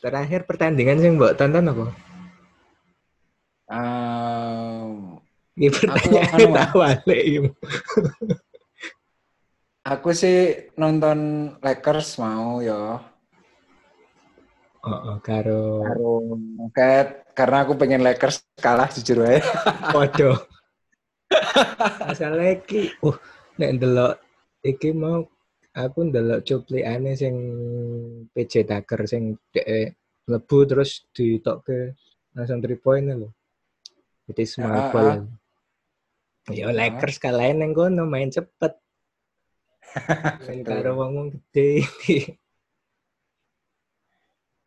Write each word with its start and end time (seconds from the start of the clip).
Terakhir 0.00 0.48
pertandingan 0.48 0.96
sing 0.96 1.20
mbok 1.20 1.36
tonton 1.36 1.68
apa? 1.68 1.86
Um, 3.70 5.20
Aku 5.60 5.68
pertanyaan 5.76 6.56
tak 6.56 6.72
balik 6.72 7.20
iki. 7.20 7.40
aku 9.92 10.08
sih 10.16 10.72
nonton 10.80 11.52
Lakers 11.60 12.16
mau 12.16 12.64
ya. 12.64 12.96
Oh, 14.80 14.88
oh, 14.88 15.16
karo 15.20 15.84
Karo 15.84 17.12
karena 17.36 17.56
aku 17.60 17.76
pengen 17.76 18.00
Lakers 18.00 18.40
kalah 18.56 18.88
jujur 18.88 19.20
aja. 19.20 19.44
Waduh. 19.96 20.40
Masalah 22.08 22.56
iki, 22.56 22.96
uh, 23.04 23.14
nek 23.60 23.76
ndelok 23.76 24.16
iki 24.64 24.96
mau 24.96 25.28
aku 25.70 26.10
ndelok 26.10 26.42
cuplikane 26.42 27.14
sing 27.14 27.34
PJ 28.34 28.66
Tucker 28.66 29.06
sing 29.06 29.38
dhek 29.54 29.94
mlebu 30.26 30.56
terus 30.66 31.06
ditokke 31.14 31.94
langsung 32.34 32.62
3 32.62 32.78
point 32.78 33.06
lho. 33.10 33.30
Jadi 34.30 34.42
small 34.46 34.78
Ah, 34.78 34.90
ball. 34.90 35.10
ah. 35.10 35.22
Ya 36.50 36.70
Lakers 36.70 37.18
kalahin 37.22 37.62
nang 37.62 37.74
kono 37.74 38.06
main 38.06 38.30
cepet. 38.30 38.74
Sing 40.46 40.62
karo 40.62 40.98
wong 40.98 41.34
gede. 41.34 41.82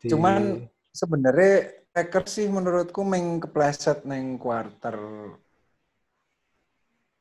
Cuman 0.03 0.67
sebenarnya 0.91 1.71
Lakers 1.95 2.39
sih 2.39 2.47
menurutku 2.51 3.03
main 3.07 3.39
kepleset 3.39 4.03
neng 4.03 4.35
quarter 4.35 4.99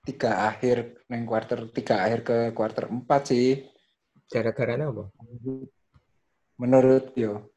tiga 0.03 0.51
akhir 0.51 1.07
neng 1.07 1.23
quarter 1.23 1.71
tiga 1.71 2.03
akhir 2.03 2.21
ke 2.27 2.37
quarter 2.59 2.91
empat 2.91 3.23
sih 3.31 3.63
gara-gara 4.33 4.81
apa? 4.81 5.05
menurut 6.57 7.13
yo 7.13 7.53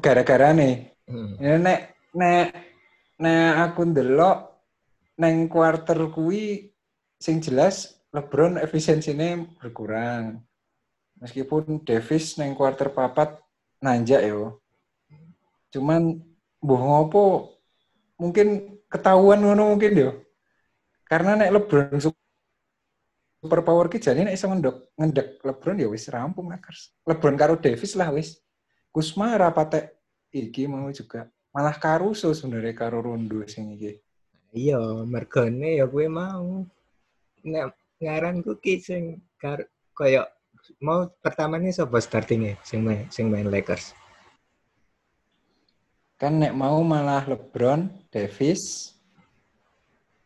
gara-gara 0.00 0.56
nih 0.56 0.92
Hmm. 1.12 1.34
Ya, 1.42 1.58
nek 1.58 1.80
nek 2.14 2.56
nek 3.18 3.52
aku 3.68 3.90
ndelok 3.90 4.38
neng 5.18 5.50
quarter 5.50 5.98
kuwi 6.14 6.72
sing 7.18 7.42
jelas 7.42 7.98
LeBron 8.14 8.56
efisiensinya 8.56 9.42
berkurang. 9.58 10.40
Meskipun 11.18 11.82
Davis 11.82 12.38
neng 12.38 12.54
quarter 12.54 12.88
papat 12.88 13.36
nanjak 13.82 14.24
yo. 14.24 14.62
Cuman 15.74 16.22
mbuh 16.62 16.80
ngopo 16.80 17.24
mungkin 18.16 18.78
ketahuan 18.86 19.42
ngono 19.42 19.74
mungkin 19.74 19.92
yo. 19.92 20.10
Karena 21.04 21.34
nek 21.34 21.52
LeBron 21.60 21.98
su- 23.42 23.50
super 23.50 23.66
power 23.66 23.90
ki 23.90 23.98
jadi 23.98 24.22
nek 24.22 24.38
iso 24.38 24.46
ngendok 24.46 24.94
ngendek 24.94 25.42
LeBron 25.42 25.82
ya 25.82 25.90
wis 25.90 26.06
rampung 26.06 26.46
Lakers. 26.46 26.94
LeBron 27.02 27.34
karo 27.34 27.58
Davis 27.58 27.98
lah 27.98 28.14
wis. 28.14 28.38
Kusma 28.94 29.34
rapate 29.34 29.98
iki 30.30 30.70
mau 30.70 30.86
juga 30.94 31.26
malah 31.50 31.74
Caruso 31.74 32.30
sebenarnya 32.30 32.70
karo 32.78 33.02
Rondo 33.02 33.42
sing 33.50 33.74
iki. 33.74 33.98
Iya, 34.54 34.78
mergane 35.02 35.82
ya 35.82 35.90
gue 35.90 36.06
mau. 36.06 36.62
Nek 37.42 37.74
ngaranku 37.98 38.62
ki 38.62 38.78
sing 38.78 39.02
kar 39.42 39.66
koyo 39.90 40.22
mau 40.78 41.10
pertama 41.18 41.58
nih 41.58 41.74
sapa 41.74 41.98
startingnya 41.98 42.54
sing 42.62 42.86
main 42.86 43.10
sing 43.10 43.26
main 43.26 43.50
Lakers. 43.50 43.98
Kan 46.14 46.38
nek 46.38 46.54
mau 46.54 46.78
malah 46.86 47.26
LeBron, 47.26 47.90
Davis, 48.06 48.94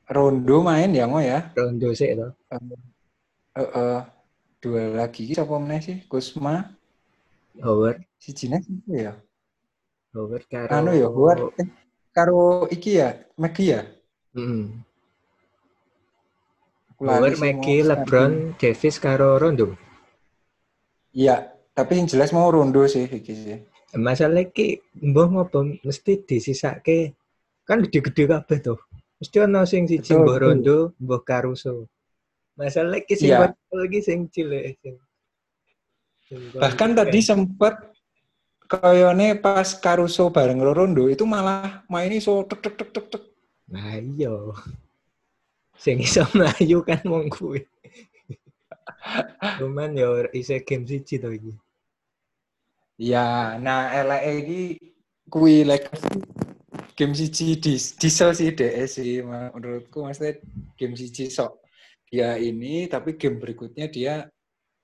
Rondo 0.04 0.60
main 0.60 0.92
ya 0.92 1.08
mau 1.08 1.24
ya. 1.24 1.48
Rondo 1.56 1.96
sih 1.96 2.12
to. 2.12 2.36
Eh, 3.56 3.64
eh, 3.64 4.00
dua 4.60 4.82
lagi 4.92 5.24
iki 5.24 5.32
sapa 5.32 5.56
meneh 5.56 5.80
sih? 5.80 5.96
Kusma, 6.12 6.76
Howard, 7.64 8.04
si 8.20 8.36
Cina 8.36 8.60
ya. 8.84 9.16
Howard 10.12 10.44
karo 10.44 10.68
Anu 10.76 10.92
ya, 10.92 11.08
Howard 11.08 11.56
eh, 11.56 11.68
karo 12.12 12.68
iki 12.68 13.00
ya, 13.00 13.16
Maggie 13.40 13.72
ya. 13.72 13.80
Hmm. 14.36 14.84
Aku 16.92 17.08
lali 17.08 17.32
Howard, 17.32 17.40
Maggie, 17.40 17.80
LeBron, 17.80 18.32
Davis 18.60 19.00
karo 19.00 19.40
Rondo. 19.40 19.72
Iya, 21.16 21.56
tapi 21.72 21.96
yang 21.96 22.12
jelas 22.12 22.36
mau 22.36 22.52
Rondo 22.52 22.84
sih 22.84 23.08
iki 23.08 23.32
sih. 23.32 23.56
Masalah 23.96 24.52
ki 24.52 24.84
mbah 25.00 25.32
ngopo 25.32 25.80
mesti 25.80 26.20
disisake 26.28 27.16
kan 27.64 27.80
gede-gede 27.80 28.28
kabeh 28.28 28.58
tuh. 28.60 28.76
Mesti 29.16 29.36
ana 29.40 29.64
sing 29.64 29.88
siji 29.88 30.12
mbah. 30.12 30.36
Rondo, 30.36 30.92
mbah 31.00 31.24
Caruso. 31.24 31.88
Masalah 32.56 33.00
ki 33.04 33.14
sing 33.14 33.30
Iya. 33.36 33.52
lagi 33.52 34.00
sing 34.00 34.32
cilik 34.32 34.80
sing. 34.80 34.96
sing 36.26 36.40
Bahkan 36.56 36.96
konsisten. 36.96 36.98
tadi 36.98 37.20
sempat 37.20 37.74
kayaknya 38.66 39.36
pas 39.38 39.68
Caruso 39.76 40.32
bareng 40.32 40.58
Rondo 40.58 41.06
itu 41.06 41.22
malah 41.28 41.84
main 41.86 42.10
iso 42.10 42.42
tek 42.48 42.64
tek 42.64 42.74
tek 42.80 42.90
tek 42.96 43.06
tek. 43.12 43.22
Nah 43.68 44.00
iya. 44.00 44.32
Sing 45.76 46.00
iso 46.00 46.24
mlayu 46.32 46.80
kan 46.82 47.04
wong 47.04 47.28
kuwi. 47.28 47.62
Cuman 49.60 49.94
ya 49.94 50.26
isih 50.32 50.64
game 50.64 50.88
siji 50.88 51.20
to 51.20 51.30
iki. 51.30 51.52
Ya, 52.96 53.60
nah 53.60 53.92
elek 53.92 54.22
iki 54.40 54.60
kuwi 55.28 55.68
Lakers 55.68 56.00
game 56.96 57.12
siji 57.12 57.60
di 57.60 57.76
diesel 57.76 58.32
sih 58.32 58.56
DS 58.56 58.96
sih 58.96 59.20
menurutku 59.20 60.00
maksudnya 60.00 60.40
game 60.80 60.96
siji 60.96 61.28
sok 61.28 61.60
dia 62.06 62.38
ini 62.38 62.86
tapi 62.86 63.18
game 63.18 63.42
berikutnya 63.42 63.90
dia 63.90 64.30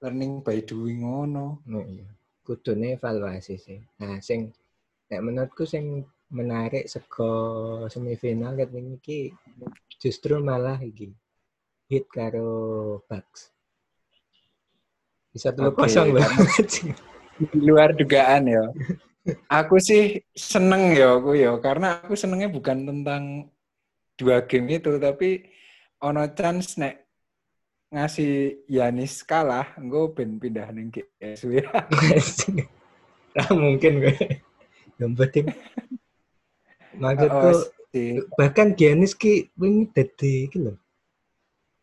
learning 0.03 0.43
by 0.43 0.59
doing 0.66 1.06
ngono. 1.06 1.62
Oh 1.62 1.84
iya. 1.87 2.06
Kudune 2.43 2.99
evaluasi 2.99 3.55
sih. 3.55 3.78
Nah, 4.03 4.19
sing 4.19 4.50
nek 5.06 5.22
menurutku 5.22 5.62
sing 5.62 6.03
menarik 6.33 6.88
sego 6.88 7.84
semifinal 7.87 8.56
ket 8.56 8.72
iki 8.72 9.31
justru 10.00 10.41
malah 10.43 10.81
iki 10.83 11.12
hit 11.87 12.09
karo 12.10 12.99
Bucks. 13.06 13.53
Bisa 15.31 15.53
telu 15.53 15.71
Oke, 15.71 15.87
kosong 15.87 16.16
loh. 16.16 16.25
Di 17.39 17.59
luar 17.62 17.94
dugaan 17.94 18.49
ya. 18.49 18.65
Aku 19.47 19.78
sih 19.78 20.19
seneng 20.34 20.99
ya 20.99 21.15
aku 21.15 21.39
ya 21.39 21.54
karena 21.62 22.03
aku 22.03 22.19
senengnya 22.19 22.50
bukan 22.50 22.84
tentang 22.84 23.47
dua 24.19 24.43
game 24.44 24.83
itu 24.83 24.99
tapi 24.99 25.47
ono 26.03 26.27
chance 26.34 26.75
nek 26.77 27.02
ngasih 27.92 28.64
Yanis 28.72 29.20
kalah, 29.20 29.69
gue 29.76 30.04
ben 30.16 30.41
pindah 30.41 30.72
ning 30.72 30.88
GSW. 30.88 31.60
Nah, 33.36 33.53
mungkin 33.62 34.00
gue. 34.00 34.16
Yang 34.97 35.12
penting 35.20 35.47
maksudku 36.97 37.48
Oh, 37.92 38.25
bahkan 38.41 38.72
Giannis 38.72 39.12
ki 39.12 39.53
wingi 39.60 39.92
dadi 39.92 40.48
iki 40.48 40.56
lho. 40.64 40.72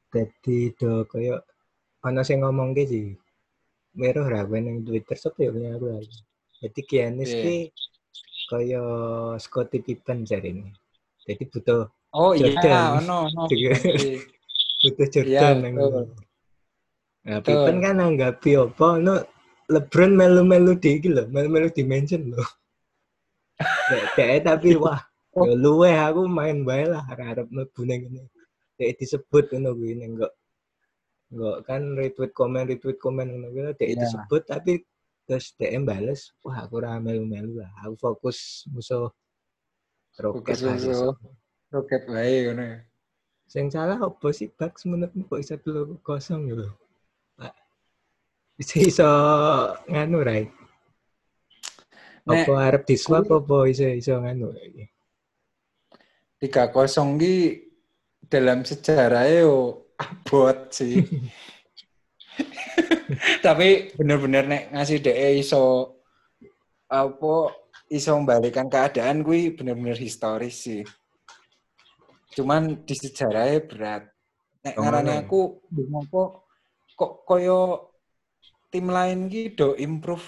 Dadi 0.09 0.73
do 0.73 1.05
koyo 1.05 1.45
ana 2.01 2.25
sing 2.25 2.41
ngomong 2.41 2.73
ki 2.73 2.83
sih. 2.89 3.07
Meruh 3.93 4.25
ra 4.25 4.41
ning 4.49 4.81
Twitter 4.81 5.13
sapa 5.13 5.37
ya 5.45 5.53
punya 5.53 5.77
aku. 5.77 6.01
Jadi 6.65 6.79
Giannis 6.89 7.29
Iya. 7.29 7.41
ki 7.45 7.55
koyo 8.49 8.83
Scottie 9.37 9.85
Pippen 9.85 10.25
jarine. 10.25 10.73
Jadi 11.29 11.45
butuh 11.45 11.85
Oh 12.09 12.33
iya, 12.33 12.57
ono 12.97 13.29
ono. 13.29 13.45
Butuh 14.79 15.07
Iya, 15.11 15.11
Jordan 15.11 15.55
nang 15.59 15.73
betul. 15.75 16.05
Nah. 17.27 17.39
Pippen 17.43 17.77
kan 17.83 17.99
anggapi 17.99 18.55
apa 18.55 18.87
no 19.03 19.13
LeBron 19.69 20.11
melu-melu 20.17 20.73
di 20.81 20.97
iki 20.97 21.11
lho, 21.11 21.27
melu-melu 21.29 21.69
dimension 21.69 22.25
lho. 22.31 22.41
Dek- 24.17 24.41
tapi 24.47 24.73
wah, 24.81 24.97
ya 25.35 25.53
luwe 25.53 25.93
aku 25.93 26.25
main 26.25 26.63
bae 26.65 26.87
lah 26.89 27.05
arep 27.05 27.45
mlebu 27.51 27.81
ning 27.85 28.07
ngene. 28.07 28.23
Dek 28.79 28.97
disebut 28.97 29.51
ngono 29.53 29.75
kuwi 29.77 29.93
ning 29.99 30.15
kok. 30.17 30.33
Enggak 31.29 31.57
kan 31.69 31.81
retweet 31.93 32.31
komen 32.33 32.63
retweet 32.65 32.97
komen 32.97 33.27
ngono 33.29 33.47
kuwi 33.53 33.61
dek 33.77 33.89
Iya. 33.93 33.99
disebut 34.01 34.41
tapi 34.47 34.73
terus 35.29 35.53
dek 35.59 35.69
bales, 35.85 36.33
wah 36.41 36.65
aku 36.65 36.81
ora 36.81 36.97
melu-melu 36.97 37.61
lah. 37.61 37.69
Aku 37.85 37.93
fokus 37.99 38.65
musuh 38.73 39.11
roket 40.17 40.57
Fokus 40.57 40.81
musuh. 40.81 41.13
Roket 41.69 42.03
wae 42.09 42.47
ngono. 42.49 42.63
ya. 42.63 42.77
Sing 43.49 43.65
salah 43.73 43.97
apa 43.97 44.29
sih 44.29 44.45
Bucks 44.45 44.85
menurutmu 44.85 45.25
kok 45.25 45.41
bisa 45.41 45.57
telu 45.57 45.97
kosong 46.05 46.53
gitu? 46.53 46.69
Pak. 47.33 47.53
Bisa 48.61 48.77
iso 48.77 49.09
nganu? 49.89 50.21
Nek, 50.21 50.53
Apa 52.29 52.53
arep 52.69 52.85
di 52.85 52.93
swap 52.93 53.25
apa 53.25 53.65
iso 53.65 53.89
iso 53.89 54.21
nganu 54.21 54.53
iki? 54.53 54.85
3-0 56.45 57.17
ki 57.17 57.35
dalam 58.29 58.61
sejarah 58.61 59.25
yo 59.33 59.81
abot 59.97 60.69
sih. 60.69 61.01
Tapi 63.45 63.97
bener-bener 63.97 64.45
nek 64.45 64.63
ngasih 64.77 65.01
DE 65.01 65.41
iso 65.41 65.97
apa 66.85 67.49
iso 67.89 68.13
membalikan 68.13 68.69
keadaan 68.69 69.25
kuwi 69.25 69.57
bener-bener 69.57 69.97
historis 69.97 70.69
sih. 70.69 70.85
Cuman 72.33 72.85
di 72.85 72.95
sejarahnya 72.95 73.59
berat. 73.65 74.03
Nek 74.59 74.75
Oh, 74.75 74.83
ngarane 74.83 75.13
aku 75.23 75.39
ngopo 75.71 76.45
kok 76.99 77.23
koyo 77.23 77.89
tim 78.67 78.91
lain 78.91 79.31
ki 79.31 79.55
do 79.55 79.73
improve 79.79 80.25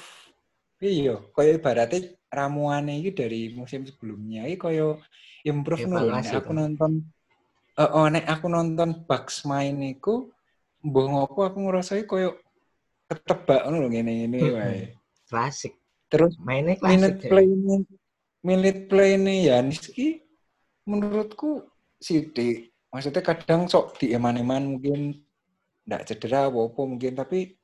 Iya, 0.82 1.22
kaya 1.38 1.62
ibaratnya 1.62 2.18
ramuan 2.34 2.90
ini 2.90 3.14
dari 3.14 3.54
musim 3.54 3.86
sebelumnya 3.86 4.50
ini 4.50 4.58
kaya 4.58 4.98
improve 5.46 5.86
Nek 5.86 6.34
aku 6.42 6.52
nonton 6.58 7.06
eh 7.78 7.90
oh, 7.92 8.10
nek 8.10 8.26
aku 8.26 8.50
nonton 8.50 9.06
Bugs 9.06 9.46
main 9.46 9.78
iku 9.84 10.34
mbah 10.82 11.06
ngopo 11.06 11.46
aku 11.46 11.58
ngrasai 11.70 12.10
kaya 12.10 12.34
ketebak 13.06 13.68
ngono 13.68 13.78
lho 13.86 13.90
ngene-ngene 13.94 14.40
wae. 14.56 14.82
Klasik. 15.30 15.78
Terus 16.10 16.34
Mainnya 16.42 16.80
klasik. 16.80 16.92
minute 16.98 17.20
ya. 17.22 17.30
play 17.30 17.48
minute 18.42 18.82
play 18.90 19.10
ini 19.20 19.36
Yanis 19.52 19.86
ki 19.86 20.24
menurutku 20.88 21.71
sidik. 22.02 22.74
Maksudnya 22.92 23.22
kadang 23.24 23.70
sok 23.70 24.02
di 24.02 24.12
eman-eman 24.12 24.76
mungkin 24.76 25.22
ndak 25.88 26.12
cedera 26.12 26.50
apa-apa 26.52 26.82
mungkin 26.84 27.14
tapi 27.16 27.56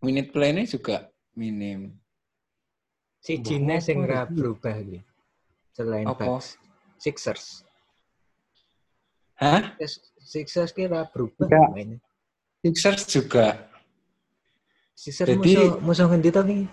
minute 0.00 0.30
play 0.32 0.54
ini 0.54 0.64
juga 0.64 1.10
minim. 1.36 1.92
Si 3.20 3.40
Cina 3.42 3.80
sing 3.82 4.04
iki? 4.04 4.10
ra 4.10 4.24
berubah 4.24 4.76
gitu. 4.80 5.02
Selain 5.74 6.06
Apa? 6.06 6.24
Bucks. 6.38 6.56
Sixers. 7.02 7.66
Hah? 9.36 9.74
Sixers 10.22 10.70
kira 10.70 11.10
berubah 11.10 11.50
Enggak. 11.50 11.68
mainnya. 11.74 11.98
Sixers 12.62 13.02
juga. 13.10 13.66
Sixers 14.94 15.28
Jadi- 15.36 15.40
musuh 15.42 15.70
musuh 15.82 16.06
ngendi 16.08 16.30
to 16.30 16.40
nih? 16.46 16.64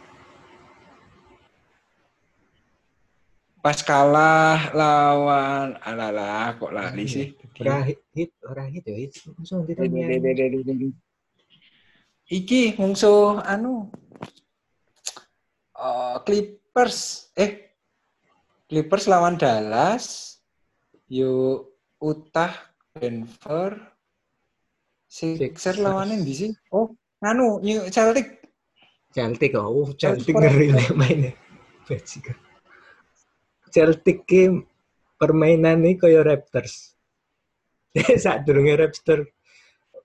Pas 3.62 3.78
kalah 3.86 4.74
lawan 4.74 5.78
alalah 5.86 6.58
kok 6.58 6.74
lali 6.74 7.06
sih. 7.06 7.38
Ora 7.62 7.86
hit, 7.86 8.34
ora 8.42 8.66
hit 8.66 8.84
ya 8.90 8.98
hit. 8.98 9.22
Musuh 9.38 9.62
nih? 9.70 10.90
Iki 12.32 12.82
musuh 12.82 13.38
anu 13.46 13.86
eh, 15.78 16.18
Clippers 16.26 17.30
eh 17.38 17.76
Clippers 18.66 19.06
lawan 19.06 19.38
Dallas 19.38 20.40
yuk 21.12 21.70
Utah 22.02 22.56
Denver 22.98 23.78
Sixers 25.06 25.78
Sixers. 25.78 25.84
lawan 25.84 26.24
di 26.24 26.34
sih 26.34 26.52
oh 26.72 26.96
anu 27.20 27.60
New 27.60 27.84
Celtic 27.92 28.42
Celtic 29.12 29.54
oh 29.60 29.92
Celtic 30.00 30.34
ngeri 30.34 30.72
mainnya. 30.98 31.36
Bajingan. 31.84 32.51
Celtic 33.72 34.28
ki 34.28 34.52
permainan 35.16 35.82
ini 35.82 35.96
kaya 35.96 36.22
Raptors. 36.22 36.94
Saat 38.24 38.44
durunge 38.44 38.76
Raptors 38.76 39.28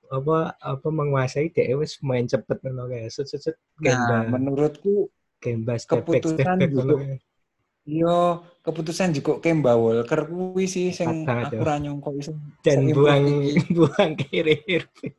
apa 0.07 0.55
apa 0.63 0.87
menguasai 0.87 1.51
dia 1.51 1.75
wis 1.75 1.99
main 2.07 2.31
cepet 2.31 2.63
ngono 2.63 2.87
kae. 2.87 3.11
Set 3.11 3.27
set 3.27 3.43
set 3.43 3.57
nah 3.83 4.23
menurutku 4.27 5.11
kemba 5.43 5.75
step 5.77 6.07
back 6.07 6.23
step 6.23 6.47
keputusan 6.47 6.59
back 6.63 6.73
kae. 6.73 7.17
yo 7.87 8.43
keputusan 8.67 9.15
juga 9.15 9.39
Kemba 9.39 9.79
Walker 9.79 10.27
kuwi 10.27 10.67
sih 10.67 10.91
sing 10.91 11.23
aku 11.23 11.63
ra 11.63 11.79
nyangka 11.79 12.11
iso 12.19 12.35
dan 12.67 12.83
buang 12.91 13.47
buang 13.71 14.13
Irving. 14.35 15.15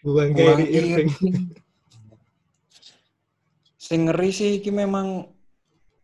buang 0.00 0.32
Irving. 0.32 0.72
Irving. 0.72 1.08
Sing 3.76 4.08
ngeri 4.08 4.32
sih 4.32 4.56
iki 4.56 4.72
memang 4.72 5.28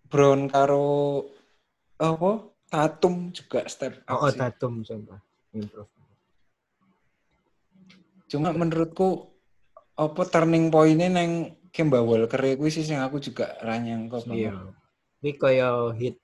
Brown 0.08 0.48
karo 0.48 1.24
apa? 2.00 2.52
Tatum 2.68 3.32
juga 3.32 3.64
step 3.64 4.04
up 4.04 4.12
Oh, 4.12 4.28
oh 4.28 4.30
sih. 4.32 4.40
Tatum 4.40 4.84
sumpah. 4.84 5.20
Improve. 5.56 5.88
Cuma 8.28 8.52
menurutku 8.52 9.32
apa 9.96 10.22
turning 10.28 10.68
point-nya 10.68 11.08
neng 11.08 11.56
Kemba 11.72 12.04
Walker 12.04 12.40
kuwi 12.56 12.68
sih 12.72 12.84
sing 12.84 13.00
aku 13.00 13.20
juga 13.20 13.56
ra 13.64 13.80
nyangka 13.80 14.24
Iya. 14.28 14.72
Ini 15.20 15.30
kaya 15.34 15.92
hit 15.96 16.20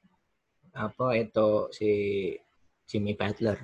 apa 0.76 1.16
itu 1.16 1.68
si 1.72 1.90
Jimmy 2.84 3.16
Butler. 3.16 3.56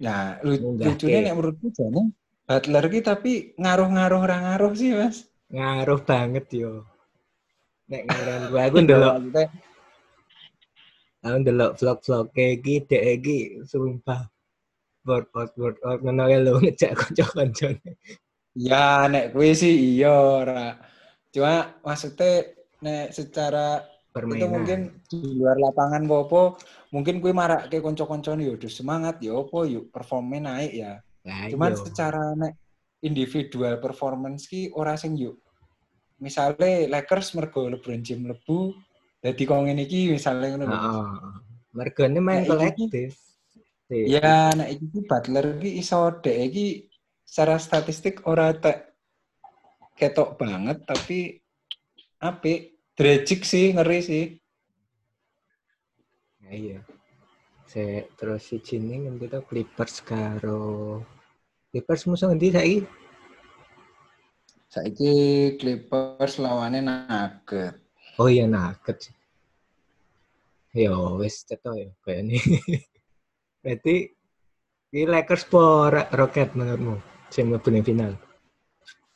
Nah, 0.00 0.40
lucunya 0.44 1.20
nek 1.24 1.34
menurutku 1.36 1.72
jane 1.72 2.12
Butler 2.46 2.84
ki 2.86 3.00
tapi 3.02 3.32
ngaruh-ngaruh 3.58 4.22
ra 4.22 4.36
ngaruh 4.38 4.72
sih, 4.78 4.94
Mas. 4.94 5.26
Ngaruh 5.50 6.00
banget 6.06 6.46
yo. 6.54 6.86
Nek 7.86 8.02
ngaran 8.10 8.42
gua 8.50 8.62
aku 8.66 8.78
ndelok 8.82 9.14
Maksudnya, 9.22 9.44
aku 11.22 11.36
ndelok 11.42 11.72
vlog-vlog 11.78 12.26
kayak 12.34 12.52
iki 12.58 12.74
dek 12.82 13.04
iki 13.22 13.38
sumpah 13.62 14.26
workout 15.06 15.54
workout 15.54 16.02
ngono 16.02 16.26
ya 16.26 16.38
lho 16.42 16.58
ngejak 16.58 16.98
kanca-kancane. 16.98 17.94
Ya, 18.58 19.06
nek 19.06 19.30
kuwi 19.30 19.54
sih 19.54 19.70
iya 19.70 20.10
ora. 20.10 20.74
Cuma 21.30 21.78
maksudnya 21.86 22.50
nek 22.82 23.14
secara 23.14 23.84
itu 23.86 24.16
Permainan. 24.16 24.48
mungkin 24.48 24.80
di 25.04 25.36
luar 25.36 25.60
lapangan 25.60 26.08
popo 26.08 26.56
mungkin 26.88 27.20
kuwi 27.20 27.36
marak 27.36 27.68
ke 27.68 27.84
konco-koncone 27.84 28.48
yo 28.48 28.56
udah 28.56 28.72
semangat 28.72 29.20
yo 29.20 29.44
opo 29.44 29.68
yuk 29.68 29.92
performnya 29.92 30.50
naik 30.50 30.72
ya. 30.72 30.92
Lah, 31.22 31.46
Cuman 31.52 31.76
iya. 31.76 31.78
secara 31.84 32.22
nek 32.34 32.52
individual 33.04 33.78
performance 33.78 34.50
ki 34.50 34.74
ora 34.74 34.98
sing 34.98 35.14
yuk. 35.14 35.38
Misalnya 36.16 36.88
Lakers 36.88 37.36
mergo 37.36 37.68
LeBron 37.68 38.00
James 38.00 38.32
lebu 38.32 38.72
dadi 39.20 39.42
kok 39.44 39.60
ngene 39.60 39.84
iki 39.84 40.16
misalnya 40.16 40.56
ngono. 40.56 40.64
Heeh. 40.72 41.08
Mergane 41.76 42.18
main 42.24 42.40
Nah, 42.40 42.44
iki- 42.44 42.52
kolektif. 42.52 43.10
Ya, 43.86 44.50
nek 44.56 44.68
iki 44.80 44.98
Butler 45.06 45.46
ki 45.62 45.70
iso 45.78 46.10
dek 46.24 46.38
iki 46.50 46.66
secara 47.22 47.60
statistik 47.60 48.24
ora 48.26 48.50
tek 48.56 48.96
ketok 49.94 50.40
banget 50.40 50.82
tapi 50.88 51.38
apik. 52.18 52.74
Dragic 52.96 53.44
sih 53.44 53.76
ngeri 53.76 54.00
sih. 54.00 54.24
Ya, 56.40 56.50
iya. 56.56 56.80
Se 57.68 58.08
terus 58.16 58.48
si 58.48 58.56
ngendi 58.56 59.28
to 59.28 59.44
Clippers 59.44 60.00
karo 60.00 61.04
Clippers 61.68 62.08
musuh 62.08 62.32
ngendi 62.32 62.56
saiki? 62.56 62.78
Saiki 64.66 65.12
Clippers 65.60 66.42
lawannya 66.42 66.82
Nugget. 66.82 67.74
Oh 68.18 68.28
iya 68.32 68.48
Nuggets. 68.48 69.12
Yo 70.76 71.16
wis 71.20 71.44
ceto 71.48 71.72
ya 71.72 71.88
kayaknya. 72.04 72.36
Berarti 73.62 73.94
ini 74.92 75.04
Lakers 75.08 75.44
po 75.48 75.88
Ra- 75.88 76.10
Rocket 76.12 76.52
menurutmu? 76.56 76.96
Sing 77.32 77.48
mlebu 77.48 77.68
final. 77.84 78.12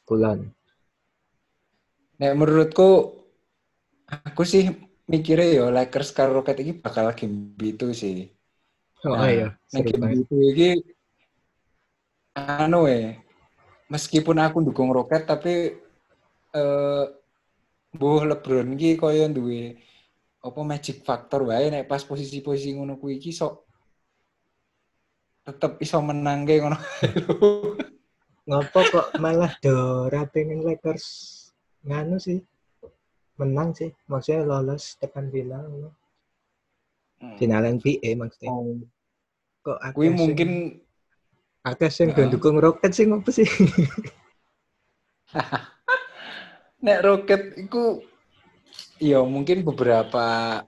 Kulon. 0.05 0.53
Nek 2.21 2.33
menurutku 2.37 2.89
aku 4.09 4.43
sih 4.45 4.69
mikirnya 5.09 5.49
ya 5.49 5.65
Lakers 5.73 6.13
karo 6.17 6.41
Rocket 6.41 6.61
ini 6.61 6.73
bakal 6.77 7.13
game 7.17 7.57
itu 7.61 7.93
sih. 7.97 8.29
Oh 9.05 9.17
Nah, 9.17 9.33
iya, 9.33 9.49
Nek 9.73 9.85
game 9.89 10.07
itu 10.17 10.35
iki 10.53 10.69
anu 12.37 12.85
ya. 12.89 13.17
Meskipun 13.91 14.39
aku 14.39 14.63
dukung 14.63 14.95
Rocket 14.95 15.27
tapi 15.27 15.75
eh 16.55 17.05
Buh 17.91 18.23
LeBron 18.23 18.79
ki 18.79 18.95
kaya 18.95 19.27
duwe 19.27 19.75
apa 20.41 20.61
magic 20.63 21.03
factor 21.03 21.43
wae 21.51 21.75
nek 21.75 21.91
pas 21.91 22.07
posisi-posisi 22.07 22.79
ngono 22.79 22.95
kuwi 23.03 23.19
iki 23.19 23.35
sok 23.35 23.67
tetep 25.43 25.83
iso 25.83 25.99
menang 25.99 26.47
ke 26.47 26.63
ngono. 26.63 26.79
Ngopo 28.49 28.79
kok 28.95 29.09
malah 29.19 29.51
do 29.59 30.07
rapi 30.07 30.47
ning 30.47 30.63
Lakers 30.63 31.07
nganu 31.83 32.23
sih? 32.23 32.39
Menang 33.43 33.75
sih, 33.75 33.91
maksudnya 34.07 34.47
lolos 34.47 34.95
tekan 35.01 35.27
final. 35.33 35.91
Final 37.41 37.63
NBA 37.75 38.15
maksudnya. 38.15 38.53
Oh, 38.55 38.79
Kok 39.67 39.79
sing- 39.97 40.15
mungkin 40.15 40.51
akeh 41.61 41.91
sing 41.93 42.09
Heeh. 42.13 42.31
dukung 42.33 42.57
Rocket 42.57 42.93
sih 42.97 43.05
ngopo 43.05 43.31
sih? 43.37 43.49
Nek 46.81 46.99
Rocket 47.05 47.43
itu 47.61 48.01
ya 48.97 49.21
mungkin 49.21 49.65
beberapa 49.65 50.61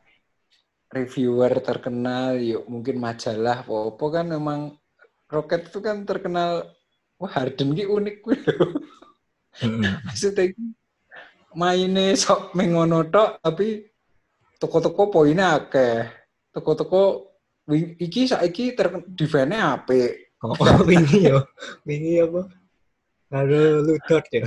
reviewer 0.93 1.53
terkenal, 1.65 2.37
yuk 2.37 2.69
mungkin 2.69 3.01
majalah 3.01 3.65
apa 3.65 4.07
kan 4.13 4.27
memang 4.29 4.61
Rocket 5.33 5.73
itu 5.73 5.81
kan 5.81 6.05
terkenal 6.05 6.69
wah 7.17 7.33
Harden 7.33 7.73
ki 7.73 7.89
unik 7.89 8.17
kuwi 8.21 8.37
lho. 8.45 8.77
Maksudnya 10.07 10.53
maine 11.57 12.17
sok 12.17 12.53
mengono 12.57 13.09
tok 13.09 13.41
tapi 13.41 13.89
toko-toko 14.61 15.09
poinnya 15.09 15.57
akeh. 15.57 16.09
Toko-toko 16.53 17.33
iki 17.97 18.29
saiki 18.29 18.77
terken 18.77 19.09
defense-nya 19.17 19.81
apik. 19.81 20.32
Oh, 20.43 20.59
oh 20.59 20.83
wingi 20.83 21.31
yo. 21.31 21.47
Wingi 21.87 22.19
apa? 22.19 22.51
Karo 23.31 23.87
Ludort 23.87 24.27
ya. 24.35 24.47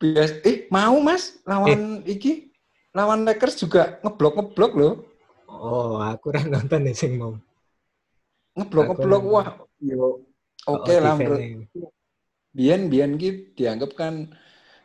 Bias 0.00 0.32
eh 0.48 0.64
mau 0.72 0.96
Mas 1.04 1.36
lawan 1.44 2.00
iki 2.08 2.48
lawan 2.96 3.28
Lakers 3.28 3.60
juga 3.60 4.00
ngeblok-ngeblok 4.00 4.72
loh. 4.72 4.94
Oh, 5.44 6.00
aku 6.00 6.32
ora 6.32 6.48
nonton 6.48 6.88
nih 6.88 6.96
sing 6.96 7.20
mau. 7.20 7.36
ngeblok 8.56 8.84
Aku 8.88 8.92
ngeblok 8.96 9.22
nonton. 9.22 9.34
wah 9.36 9.48
yo 9.84 10.24
oke 10.66 10.92
Oh, 10.92 11.00
lah 11.04 11.14
menurut 11.14 11.68
Bian 12.50 12.90
Bian 12.90 13.14
ki 13.14 13.54
dianggap 13.54 13.94
kan 13.94 14.34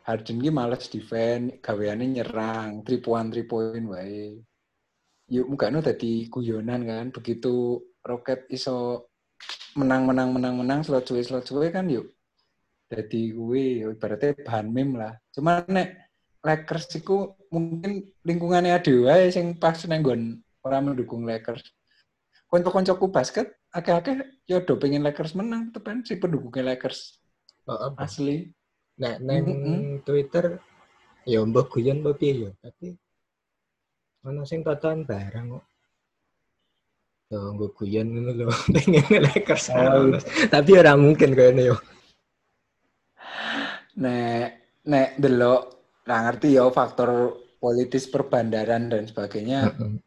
Harden 0.06 0.38
ki 0.38 0.54
males 0.54 0.86
defend, 0.86 1.58
gaweane 1.58 2.06
nyerang, 2.06 2.86
three 2.86 3.02
point 3.02 3.34
wae. 3.90 4.38
Yuk 5.26 5.50
mukanya 5.50 5.82
tadi 5.82 6.30
guyonan 6.30 6.86
kan, 6.86 7.06
begitu 7.10 7.82
Rocket 8.06 8.46
iso 8.46 9.10
menang 9.76 10.08
menang 10.08 10.30
menang 10.32 10.54
menang 10.56 10.80
slot 10.84 11.04
cuy 11.08 11.20
slot 11.20 11.44
cuy 11.44 11.68
kan 11.68 11.86
yuk. 11.88 12.08
Jadi 12.86 13.34
gue 13.34 13.82
ibaratnya 13.82 14.32
bahan 14.46 14.66
meme 14.70 14.94
lah. 14.96 15.12
Cuma 15.34 15.66
nek 15.66 16.06
Lakers 16.46 16.86
itu 16.94 17.34
mungkin 17.50 18.06
lingkungannya 18.22 18.78
ada 18.78 18.94
wae 19.02 19.26
sing 19.34 19.58
pas 19.58 19.74
nenggon 19.90 20.38
orang 20.62 20.94
mendukung 20.94 21.26
Lakers. 21.26 21.66
Konco-koncoku 22.46 23.10
basket 23.10 23.58
akeh-akeh 23.74 24.22
ya 24.46 24.62
do 24.62 24.78
pengen 24.78 25.02
Lakers 25.02 25.34
menang 25.34 25.74
tepan 25.74 26.06
si 26.06 26.14
pendukungnya 26.14 26.72
Lakers. 26.74 27.18
Oh, 27.66 27.90
apa? 27.90 28.06
Asli. 28.06 28.54
Nah, 29.02 29.18
neng 29.18 29.44
Mm-mm. 29.44 29.80
Twitter 30.06 30.62
ya 31.26 31.42
mbok 31.42 31.74
guyon 31.74 32.00
mbok 32.00 32.22
piye 32.22 32.48
ya, 32.48 32.50
tapi 32.62 32.94
ono 34.22 34.46
sing 34.46 34.62
totoan 34.62 35.02
barang 35.02 35.58
kok. 35.58 35.64
Yo 37.26 37.58
mbok 37.58 37.82
guyon 37.82 38.06
ngono 38.14 38.30
lho, 38.38 38.46
pengen 38.70 39.02
Lakers 39.18 39.74
kalah. 39.74 40.22
Tapi 40.46 40.70
ora 40.78 40.94
mungkin 40.94 41.34
kayaknya 41.34 41.74
yo. 41.74 41.76
Nek 43.98 44.78
nek 44.86 45.18
delok 45.18 45.62
nggak 46.06 46.22
ngerti 46.22 46.54
ya 46.54 46.70
faktor 46.70 47.34
politis 47.58 48.06
perbandaran 48.06 48.86
dan 48.86 49.10
sebagainya 49.10 49.74
Yo. 49.74 49.98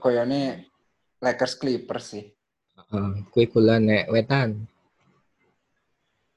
koyone 0.00 0.72
Lakers 1.20 1.60
Clippers 1.60 2.16
sih. 2.16 2.24
Heeh, 2.72 3.08
kuwi 3.28 3.44
kula 3.52 3.76
nek 3.76 4.08
wetan. 4.08 4.64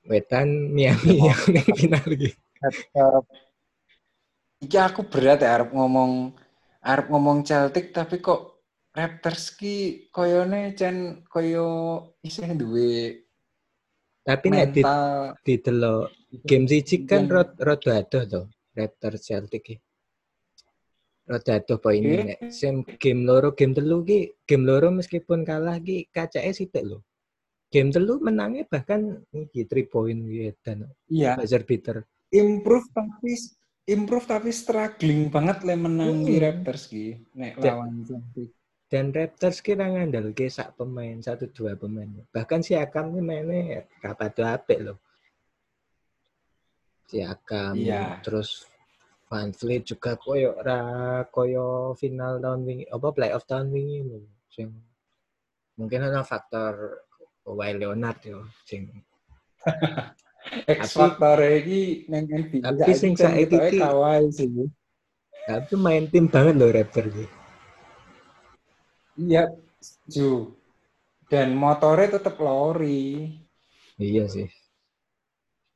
Wetan 0.06 0.76
Miami 0.76 1.24
yang 1.24 1.44
ning 1.56 1.68
final 1.72 2.06
iki. 2.12 2.36
Iki 4.60 4.76
aku 4.76 5.08
berat 5.08 5.40
ya 5.40 5.56
arep 5.56 5.72
ngomong 5.72 6.36
arep 6.84 7.08
ngomong 7.08 7.48
Celtic 7.48 7.96
tapi 7.96 8.20
kok 8.20 8.55
Raptors 8.96 9.52
ki 9.60 10.08
koyone 10.16 10.72
cen 10.80 11.28
koyo 11.28 11.68
isih 12.24 12.56
duwe 12.56 13.22
Tapi 14.26 14.48
nek 14.50 14.74
di 14.74 14.82
didelok 15.46 16.10
game 16.50 16.66
siji 16.66 17.06
kan 17.06 17.30
Yang- 17.30 17.34
rod 17.36 17.50
rada 17.62 17.92
adoh 18.02 18.24
to, 18.26 18.42
Raptors 18.74 19.22
Celtic 19.22 19.62
iki. 19.62 19.76
Rada 21.30 21.62
adoh 21.62 21.78
poinnya 21.78 22.34
nek 22.34 22.40
sing 22.50 22.82
game 22.98 23.22
loro 23.28 23.54
game 23.54 23.78
telu 23.78 24.02
ki 24.02 24.20
game 24.50 24.66
loro 24.66 24.90
meskipun 24.90 25.46
kalah 25.46 25.78
ki 25.78 26.10
kacake 26.10 26.56
sithik 26.58 26.82
lho. 26.90 27.06
Game 27.70 27.94
telu 27.94 28.18
menangnya 28.18 28.66
bahkan 28.66 29.22
iki 29.30 29.62
3 29.68 29.94
point 29.94 30.18
gitu 30.26 30.56
dan 30.66 30.90
iya 31.12 31.36
buzzer 31.38 31.62
beater. 31.62 32.02
improve 32.34 32.88
tapi 32.92 33.32
improve 33.86 34.26
tapi 34.26 34.50
struggling 34.50 35.30
banget 35.30 35.62
le 35.62 35.76
menang 35.78 36.26
di 36.26 36.34
Hmm. 36.36 36.44
Raptors 36.50 36.90
ki 36.90 37.14
nek 37.38 37.62
lawan 37.62 38.02
Celtic. 38.10 38.50
Dan 38.86 39.10
Raptors 39.10 39.60
kira 39.60 39.90
ngandel 39.90 40.30
ke 40.32 40.46
sak 40.46 40.78
pemain, 40.78 41.18
satu 41.18 41.50
dua 41.50 41.74
pemain. 41.74 42.06
Bahkan 42.30 42.62
si 42.62 42.78
Akam 42.78 43.10
ini 43.12 43.22
mainnya 43.22 43.82
rapat 44.00 44.38
apik 44.40 44.80
loh. 44.80 44.98
Si 47.06 47.18
Akam, 47.22 47.74
Iya. 47.76 48.22
terus 48.22 48.70
Van 49.26 49.50
Vliet 49.50 49.90
juga 49.90 50.14
koyo 50.16 50.54
ra 50.62 50.82
koyo 51.28 51.98
final 51.98 52.38
tahun 52.38 52.62
wingi, 52.62 52.86
apa 52.86 53.08
playoff 53.10 53.46
tahun 53.46 53.74
wingi 53.74 54.00
loh. 54.06 54.22
Sing 54.54 54.70
mungkin 55.76 56.06
ada 56.06 56.22
faktor 56.22 57.02
Kawhi 57.42 57.74
Leonard 57.76 58.22
yo 58.22 58.46
sing 58.64 58.86
X 60.70 60.94
Tapi- 60.94 60.98
factor 60.98 61.38
iki 61.42 62.06
neng 62.06 62.30
NBA 62.30 62.62
tapi 62.64 62.94
sing 62.94 63.18
saiki 63.18 63.58
ki- 63.70 63.82
kawai 63.82 64.30
sih. 64.30 64.46
tapi 65.46 65.74
main 65.76 66.06
tim 66.06 66.30
banget 66.30 66.54
loh 66.54 66.70
Raptors 66.70 67.10
iki. 67.10 67.26
Iya, 69.16 69.52
setuju. 69.80 70.52
Dan 71.32 71.56
motornya 71.58 72.20
tetap 72.20 72.38
lori. 72.38 73.32
Iya 73.96 74.28
sih. 74.28 74.48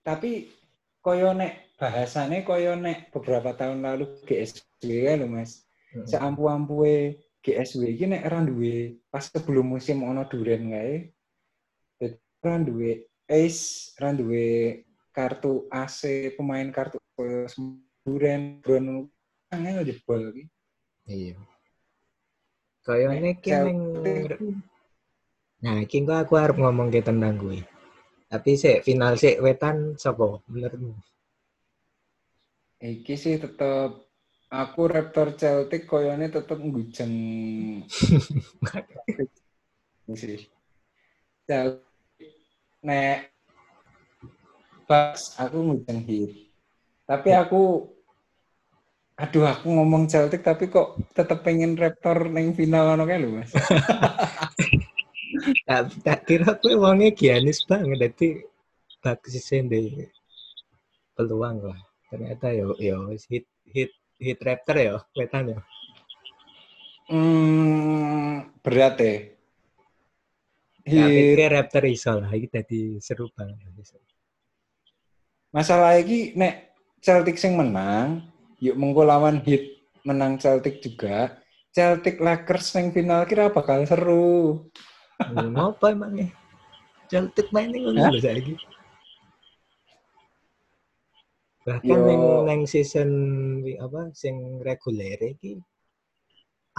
Tapi 0.03 0.51
koyo 0.99 1.31
nek 1.31 1.75
bahasane 1.79 2.43
koyo 2.43 2.75
nek 2.75 3.09
beberapa 3.15 3.55
tahun 3.55 3.81
lalu 3.81 4.19
GSW 4.27 4.89
ya 5.07 5.15
lho 5.15 5.27
Mas. 5.31 5.63
Seampu-ampue 5.89 7.17
GSW 7.39 7.95
iki 7.95 8.05
nek 8.05 8.27
ora 8.27 8.43
duwe 8.43 8.99
pas 9.07 9.23
sebelum 9.23 9.79
musim 9.79 10.03
ono 10.03 10.27
duren 10.27 10.69
kae. 10.75 10.95
Dadi 11.95 12.19
ora 12.43 12.57
duwe 12.59 12.91
ace, 13.25 13.95
ora 13.97 14.11
duwe 14.11 14.45
kartu 15.15 15.65
AC, 15.71 16.31
pemain 16.35 16.67
kartu 16.69 16.99
duren, 18.03 18.59
Brown 18.61 19.07
angel 19.51 19.87
jebol 19.87 20.35
iki. 20.35 20.43
Iya. 21.09 21.39
Celtic 22.89 23.45
ning 23.45 23.79
Nah, 25.59 25.83
iki 25.83 25.99
engko 25.99 26.15
aku 26.15 26.39
arep 26.39 26.55
ngomong 26.55 26.87
ke 26.87 27.03
tentang 27.03 27.35
gue. 27.35 27.59
Tapi 28.31 28.55
sik 28.55 28.87
final 28.87 29.19
sik 29.19 29.43
wetan 29.43 29.99
sapa 29.99 30.39
menurutmu? 30.47 30.95
Iki 32.79 33.15
sih 33.19 33.35
tetep 33.35 34.07
aku 34.47 34.81
Raptor 34.87 35.35
Celtic 35.35 35.83
koyone 35.83 36.31
tetep 36.31 36.55
ngujeng 36.55 37.13
Ini 40.07 40.15
sih. 40.15 40.39
Celtic 41.43 42.31
nek 42.87 43.35
pas 44.87 45.19
aku 45.35 45.57
ngujeng 45.59 45.99
hit. 46.07 46.31
Tapi 47.03 47.35
aku 47.35 47.91
aduh 49.19 49.51
aku 49.51 49.67
ngomong 49.67 50.07
Celtic 50.07 50.39
tapi 50.39 50.71
kok 50.71 50.95
tetep 51.11 51.43
pengen 51.43 51.75
Raptor 51.75 52.31
neng 52.31 52.55
final 52.55 52.95
ono 52.95 53.03
kae 53.03 53.19
lho 53.19 53.35
Mas. 53.35 53.51
tak, 55.67 55.91
tak 55.99 56.19
kira 56.23 56.55
kowe 56.55 56.71
wonge 56.79 57.11
Giannis 57.11 57.67
banget 57.67 57.99
dadi 57.99 58.39
bagus 59.03 59.43
di 59.51 60.07
peluang 61.19 61.67
lah. 61.67 61.79
Ternyata 62.07 62.55
yo 62.55 62.79
yo 62.79 63.11
hit 63.11 63.43
hit 63.67 63.91
hit 64.23 64.39
Raptor 64.39 64.77
yo 64.79 64.95
wetan 65.19 65.51
yo. 65.51 65.59
Hmm, 67.11 68.55
berat 68.63 69.03
ya. 69.03 69.15
Tapi 70.89 71.35
Hit 71.35 71.51
Raptor 71.51 71.83
iso 71.91 72.15
lah 72.15 72.31
iki 72.31 72.47
dadi 72.47 72.79
seru 73.03 73.27
banget. 73.35 73.67
masalah 75.49 75.97
iki 75.97 76.37
nek 76.37 76.77
Celtic 77.01 77.41
sing 77.41 77.57
menang, 77.57 78.21
yuk 78.59 78.75
mengko 78.75 79.07
lawan 79.07 79.39
hit 79.43 79.79
menang 80.03 80.39
Celtic 80.39 80.83
juga. 80.83 81.39
Celtic 81.71 82.19
Lakers 82.19 82.75
yang 82.75 82.91
final 82.91 83.23
kira 83.23 83.51
bakal 83.51 83.83
seru. 83.87 84.67
Ngopo 85.31 85.85
emangnya? 85.91 86.31
Celtic 87.09 87.49
main 87.51 87.73
ning 87.73 87.89
Hah? 87.89 87.93
ngono 87.93 88.13
lho 88.15 88.21
saiki. 88.21 88.53
Bahkan 91.67 91.85
Yo. 91.85 92.05
neng 92.07 92.23
neng 92.47 92.61
season 92.65 93.11
apa 93.77 94.09
sing 94.15 94.63
reguler 94.63 95.19
iki 95.21 95.59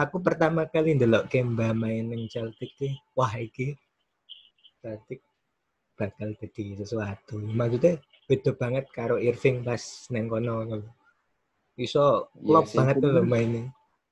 aku 0.00 0.16
pertama 0.24 0.64
kali 0.64 0.96
ndelok 0.96 1.28
Kemba 1.28 1.76
main 1.76 2.08
ning 2.08 2.24
Celtic 2.32 2.72
ki, 2.80 2.96
wah 3.12 3.30
iki 3.36 3.76
Celtic 4.80 5.20
bakal 6.00 6.32
jadi 6.40 6.80
sesuatu. 6.80 7.36
Maksudnya 7.36 8.00
beda 8.24 8.56
banget 8.56 8.88
karo 8.96 9.20
Irving 9.20 9.60
pas 9.60 10.08
neng 10.08 10.32
kono. 10.32 10.64
Iso 11.78 12.32
klop 12.34 12.66
Iya 12.66 12.70
sih, 12.70 12.76
banget 12.78 12.94
tuh 13.02 13.12
mainnya. 13.22 13.62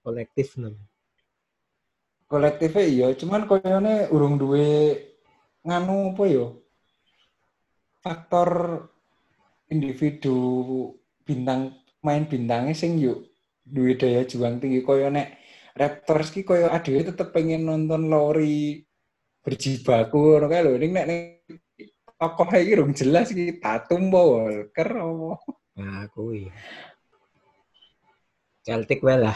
Kolektif 0.04 0.54
lho. 0.60 0.70
Kolektifnya 2.28 2.84
iya, 2.84 3.08
cuman 3.16 3.48
koyone 3.48 4.12
urung 4.12 4.36
duwe 4.36 4.94
nganu 5.64 6.12
apa 6.12 6.24
yo? 6.28 6.46
Faktor 8.04 8.84
individu 9.72 10.36
bintang 11.24 11.76
main 12.00 12.24
bintangnya 12.24 12.72
sing 12.72 12.96
yuk 12.96 13.28
duwe 13.68 14.00
daya 14.00 14.24
juang 14.24 14.56
tinggi 14.60 14.80
koyo 14.80 15.12
nek 15.12 15.36
Raptors 15.78 16.34
ki 16.34 16.42
koyo 16.42 16.66
adewe 16.72 17.06
tetep 17.06 17.30
pengen 17.30 17.62
nonton 17.68 18.10
Lori 18.10 18.82
berjibaku 19.44 20.34
ngono 20.34 20.46
kae 20.50 20.64
lho 20.64 20.74
ning 20.74 20.90
nek 20.90 21.06
ning 21.06 21.22
tokoh 22.18 22.50
iki 22.50 22.74
urung 22.74 22.92
jelas 22.96 23.30
iki 23.30 23.62
Tatum 23.62 24.10
apa 24.10 24.20
Walker 24.26 24.90
apa. 24.90 25.30
Nah, 25.78 26.02
kuwi. 26.10 26.50
Celtic 28.68 29.00
wae 29.00 29.16
lah. 29.16 29.32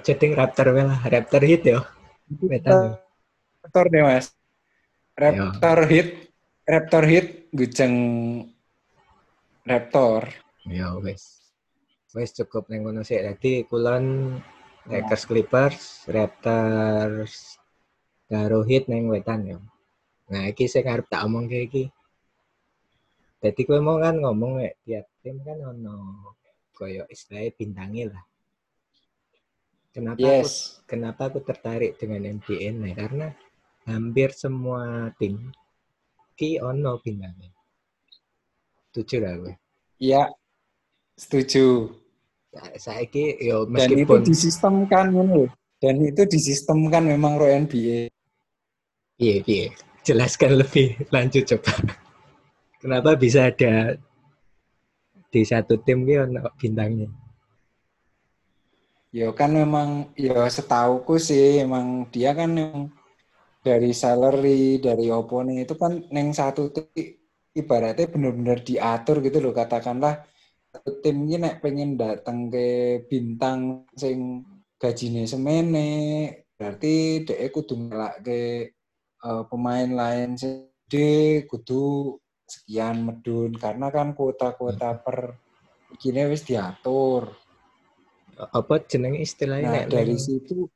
Ding 0.00 0.32
Raptor 0.32 0.72
wae 0.72 0.88
lah. 0.88 1.04
Raptor 1.04 1.44
hit 1.44 1.68
yo. 1.68 1.84
Yo. 2.40 2.96
Raptor 3.60 3.92
deh 3.92 4.00
Mas. 4.00 4.32
Raptor 5.20 5.84
hit, 5.84 6.32
Raptor 6.64 7.04
hit 7.04 7.52
gujeng 7.52 7.94
Raptor. 9.68 10.32
Ya 10.64 10.96
wis. 10.96 11.52
Wis 12.16 12.32
cukup 12.32 12.72
ning 12.72 12.88
ngono 12.88 13.04
sik. 13.04 13.20
Dadi 13.20 13.68
kulon 13.68 14.32
Lakers 14.88 15.28
Clippers, 15.28 16.08
Raptors 16.08 17.60
karo 18.32 18.64
hit 18.64 18.88
ning 18.88 19.12
wetan 19.12 19.44
yo. 19.44 19.60
Nah, 20.32 20.48
iki 20.48 20.64
sing 20.64 20.88
arep 20.88 21.04
tak 21.12 21.28
omongke 21.28 21.68
iki. 21.68 21.84
Jadi 23.44 23.60
kowe 23.68 23.76
mau 23.76 24.00
kan 24.00 24.16
ngomong 24.16 24.64
ya 24.64 24.72
tiap 24.88 25.06
tim 25.20 25.36
kan 25.44 25.60
ono 25.60 26.32
koyo 26.72 27.04
istilahnya 27.12 27.52
bintangnya 27.52 28.04
lah. 28.16 28.24
Kenapa 29.94 30.18
aku 30.18 30.26
Yes. 30.42 30.82
kenapa 30.84 31.30
aku 31.30 31.38
tertarik 31.40 31.94
dengan 31.96 32.26
NBA 32.26 32.74
nah 32.74 32.90
karena 32.92 33.26
hampir 33.86 34.34
semua 34.34 35.14
tim 35.14 35.54
ki 36.34 36.58
ono 36.58 36.98
bintangnya. 36.98 37.54
Setuju 38.90 39.16
lah 39.22 39.32
gue. 39.38 39.54
Iya. 40.02 40.34
Setuju. 41.14 41.94
Sa- 42.50 42.74
Saiki 42.90 43.38
yo 43.38 43.66
Dan 43.70 43.94
itu 43.94 44.02
meskipun 44.02 44.20
disistemkan 44.26 45.06
lho. 45.14 45.46
Dan 45.78 46.02
itu 46.02 46.22
disistemkan 46.26 47.06
memang 47.06 47.38
ro 47.38 47.46
NBA. 47.46 48.10
iya 49.14 49.38
iya 49.46 49.70
jelaskan 50.02 50.58
lebih 50.58 50.98
lanjut 51.14 51.46
coba. 51.46 51.70
Kenapa 52.82 53.14
bisa 53.14 53.46
ada 53.48 53.94
di 55.30 55.42
satu 55.46 55.78
tim 55.78 56.02
ki 56.02 56.18
ono 56.18 56.50
bintangnya? 56.58 57.06
Ya 59.14 59.30
kan 59.30 59.54
memang 59.54 60.10
ya 60.18 60.50
setauku 60.50 61.22
sih 61.22 61.62
emang 61.62 62.10
dia 62.10 62.34
kan 62.34 62.50
yang 62.58 62.90
dari 63.62 63.94
salary 63.94 64.82
dari 64.82 65.06
opone 65.14 65.62
itu 65.62 65.74
kan 65.78 66.02
neng 66.10 66.34
satu 66.34 66.74
tim 66.74 66.90
ibaratnya 67.54 68.10
benar-benar 68.10 68.58
diatur 68.66 69.22
gitu 69.22 69.38
loh 69.38 69.54
katakanlah 69.54 70.26
tim 71.02 71.16
ini 71.30 71.38
nek 71.38 71.62
pengen 71.62 71.94
datang 71.94 72.50
ke 72.50 72.66
bintang 73.06 73.86
sing 73.94 74.42
gajine 74.82 75.22
semene 75.30 75.90
berarti 76.58 77.22
dhek 77.22 77.54
kudu 77.54 77.74
ke 78.26 78.40
pemain 79.46 79.90
lain 79.94 80.34
gede 80.34 81.46
kudu 81.46 82.18
sekian 82.50 83.06
medun 83.06 83.54
karena 83.54 83.94
kan 83.94 84.18
kuota-kuota 84.18 84.98
per 85.06 85.38
gini 86.02 86.26
wis 86.26 86.42
diatur. 86.42 87.43
Apa 88.36 88.74
jenenge 88.82 89.20
istilahnya 89.20 89.64
Nah, 89.64 89.74
nek 89.76 89.86
dari 89.88 90.12
neng- 90.12 90.20
situ 90.20 90.66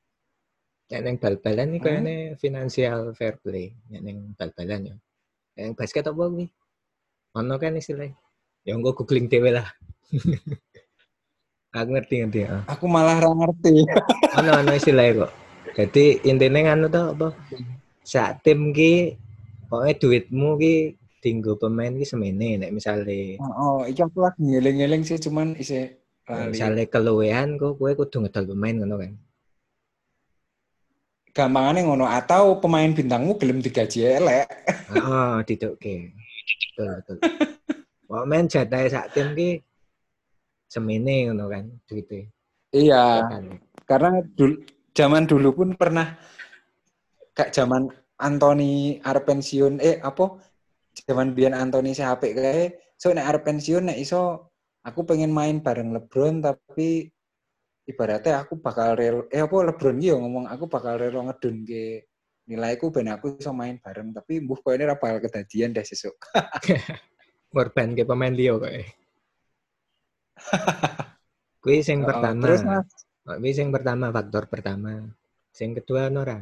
nek 0.89 1.01
neng 1.03 1.17
bal-balan 1.17 1.69
iki 1.69 1.79
Hmm? 1.79 1.85
kayaknya 1.85 2.17
financial 2.35 2.99
fair 3.13 3.35
play 3.37 3.77
nek 3.87 4.01
neng 4.01 4.19
bal-balan 4.35 4.81
ya. 4.85 4.97
Yang 5.55 5.71
basket 5.75 6.05
apa 6.05 6.23
kuwi? 6.25 6.47
Ono 7.35 7.55
kan 7.57 7.75
istilahnya. 7.75 8.15
Ya 8.63 8.73
engko 8.73 8.95
googling 8.95 9.27
dhewe 9.27 9.51
lah. 9.51 9.67
Aku 11.71 11.93
ngerti 11.93 12.15
ngerti. 12.19 12.41
ah. 12.45 12.65
aku 12.67 12.85
malah 12.87 13.19
ra 13.19 13.29
ngerti. 13.29 13.85
Ono 14.39 14.51
ono 14.57 14.73
istilahnya 14.73 15.13
kok. 15.21 15.33
Jadi 15.77 16.05
intinya 16.25 16.61
nganu 16.65 16.87
tuh 16.89 17.05
apa? 17.13 17.29
Sak 18.03 18.41
tim 18.41 18.73
ki 18.73 19.15
pokoknya 19.69 19.95
duitmu 19.95 20.57
ki 20.57 20.75
tinggal 21.21 21.55
pemain 21.55 21.93
ki 21.93 22.03
semene 22.03 22.57
nek 22.57 22.73
misale 22.73 23.37
Oh, 23.39 23.85
iki 23.85 24.01
aku 24.01 24.19
lagi 24.19 24.41
ngeling-ngeling 24.41 25.03
sih 25.05 25.21
cuman 25.21 25.53
isih 25.55 25.93
lali. 26.29 26.51
misale 26.53 26.83
keluwean 26.89 27.57
kok 27.57 27.81
kowe 27.81 27.93
kudu 27.97 28.17
ngedol 28.25 28.45
pemain 28.53 28.77
ngono 28.77 28.97
kan. 29.01 29.13
Gampangane 31.33 31.81
ngono 31.87 32.05
atau 32.09 32.59
pemain 32.59 32.91
bintangmu 32.91 33.39
gelem 33.39 33.63
digaji 33.63 34.05
elek. 34.05 34.49
Oh, 34.97 35.39
didukke. 35.49 36.13
Betul 36.75 36.89
betul. 37.01 37.17
Pokoknya 38.09 38.39
jatah 38.49 38.81
sak 38.89 39.07
tim 39.13 39.37
ki 39.37 39.61
semene 40.69 41.31
ngono 41.31 41.45
kan 41.53 41.65
duitnya. 41.89 42.29
Iya, 42.69 43.25
Kan. 43.25 43.45
karena 43.89 44.21
dulu, 44.37 44.61
zaman 44.93 45.25
dulu 45.25 45.49
pun 45.57 45.69
pernah 45.73 46.21
kayak 47.33 47.55
zaman 47.57 47.89
Anthony 48.19 48.99
arep 49.01 49.25
pensiun 49.25 49.79
eh 49.79 50.03
apa 50.03 50.43
zaman 51.07 51.33
biyen 51.33 51.55
Anthony 51.55 51.95
HP 51.95 52.35
kae 52.35 52.77
so 52.99 53.15
nek 53.15 53.25
arep 53.31 53.43
pensiun 53.47 53.89
nek 53.89 53.97
iso 54.03 54.48
aku 54.89 55.05
pengen 55.05 55.31
main 55.31 55.61
bareng 55.61 55.93
LeBron 55.93 56.41
tapi 56.41 57.13
ibaratnya 57.89 58.45
aku 58.45 58.61
bakal 58.61 58.97
relo 58.97 59.25
eh 59.33 59.41
apa 59.45 59.55
LeBron 59.69 59.97
yo 60.01 60.17
ngomong 60.21 60.45
aku 60.49 60.65
bakal 60.69 60.97
relo 61.01 61.25
ngedun 61.29 61.65
ke 61.69 62.05
nilaiku 62.49 62.89
ben 62.89 63.13
aku 63.13 63.37
iso 63.37 63.53
main 63.53 63.77
bareng 63.77 64.13
tapi 64.17 64.41
mbuh 64.41 64.61
koyo 64.65 64.81
ini 64.81 64.85
ra 64.89 64.97
bakal 64.97 65.21
kedadian 65.21 65.77
deh 65.77 65.85
sesuk. 65.85 66.17
Korban 67.53 67.97
ke 67.97 68.05
pemain 68.05 68.33
Leo 68.33 68.61
kok. 68.61 68.73
Kuwi 71.65 71.81
sing 71.85 72.05
Oh, 72.05 72.09
pertama. 72.09 72.41
Terus 72.45 72.63
Mas, 72.65 72.89
Kuwi 73.25 73.53
sing 73.53 73.69
pertama 73.69 74.09
faktor 74.13 74.49
pertama. 74.49 75.13
Sing 75.53 75.77
kedua 75.77 76.09
Nora. 76.09 76.41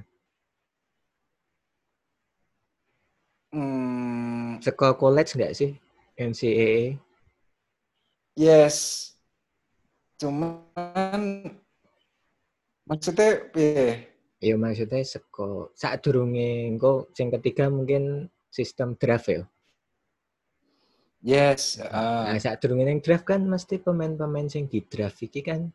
hmm, 3.54 4.62
Sekolah 4.62 4.94
college 4.98 5.34
enggak 5.34 5.52
sih? 5.58 5.70
NCAA. 6.18 7.05
Yes. 8.36 9.16
Cuman 10.20 11.20
maksudnya 12.84 13.48
piye? 13.48 14.12
Ya 14.44 14.54
maksudnya 14.60 15.00
seko 15.00 15.72
saat 15.72 16.04
durunge 16.04 16.68
engko 16.68 17.08
sing 17.16 17.32
ketiga 17.32 17.72
mungkin 17.72 18.28
sistem 18.52 18.92
draft 19.00 19.32
ya. 19.32 19.42
Yes, 21.24 21.80
Nah, 21.80 22.36
ah, 22.36 22.38
saat 22.38 22.60
durunge 22.60 22.84
ning 22.84 23.00
draft 23.00 23.24
kan 23.24 23.40
mesti 23.42 23.80
pemain-pemain 23.80 24.52
sing 24.52 24.68
di 24.68 24.84
draft 24.84 25.18
iki 25.24 25.40
kan 25.40 25.72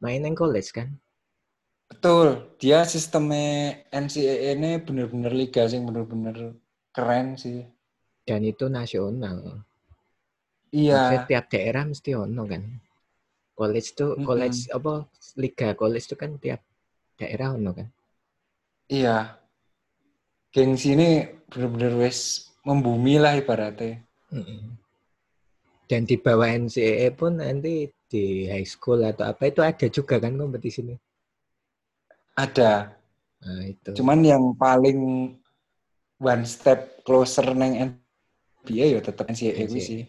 main 0.00 0.24
ning 0.24 0.32
college 0.34 0.72
kan. 0.72 0.96
betul. 1.92 2.56
Dia 2.56 2.88
sistemnya 2.88 3.84
NCAA 3.92 4.56
ini 4.56 4.80
bener-bener 4.80 5.30
liga 5.30 5.68
sing 5.68 5.84
bener-bener 5.84 6.56
keren 6.96 7.36
sih. 7.36 7.68
Dan 8.24 8.42
itu 8.48 8.66
nasional. 8.72 9.62
Maksudnya 10.72 11.20
Iya, 11.20 11.28
tiap 11.28 11.44
daerah 11.52 11.82
mesti 11.84 12.10
ono 12.16 12.42
kan. 12.48 12.62
College 13.52 13.88
tuh 13.92 14.10
Mm-mm. 14.16 14.24
college 14.24 14.58
apa 14.72 14.92
liga 15.36 15.68
college 15.76 16.06
tuh 16.08 16.18
kan 16.18 16.30
tiap 16.40 16.60
daerah 17.20 17.52
ono 17.54 17.70
kan. 17.76 17.88
iya. 18.88 19.36
Gengsi 20.52 20.92
ini 20.96 21.24
bener-bener 21.48 21.92
wes 21.96 22.48
membumi 22.64 23.16
lah 23.20 23.36
ibaratnya. 23.36 24.00
Mm-mm. 24.32 24.76
Dan 25.88 26.08
di 26.08 26.16
bawah 26.16 26.48
NCAA 26.48 27.12
pun 27.12 27.36
nanti 27.40 27.88
di 28.08 28.48
high 28.48 28.64
school 28.64 29.04
atau 29.04 29.28
apa 29.28 29.48
itu 29.48 29.60
ada 29.60 29.86
juga 29.92 30.16
kan 30.20 30.32
kompetisinya. 30.36 30.96
Ada. 32.36 32.96
Nah, 33.44 33.62
itu. 33.68 33.92
Cuman 33.92 34.24
yang 34.24 34.56
paling 34.56 35.00
one 36.16 36.44
step 36.48 37.04
closer 37.04 37.52
neng 37.52 37.76
NBA 37.76 38.86
ya 38.96 39.00
tetap 39.04 39.28
NCAA 39.28 39.68
NCAA. 39.68 39.80
sih. 39.80 40.02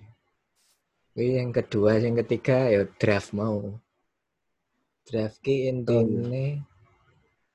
Yang 1.14 1.50
kedua, 1.62 2.02
yang 2.02 2.18
ketiga 2.26 2.58
ya 2.74 2.82
draft 2.98 3.38
mau. 3.38 3.78
Draft 5.06 5.38
ki 5.46 5.70
intine 5.70 6.66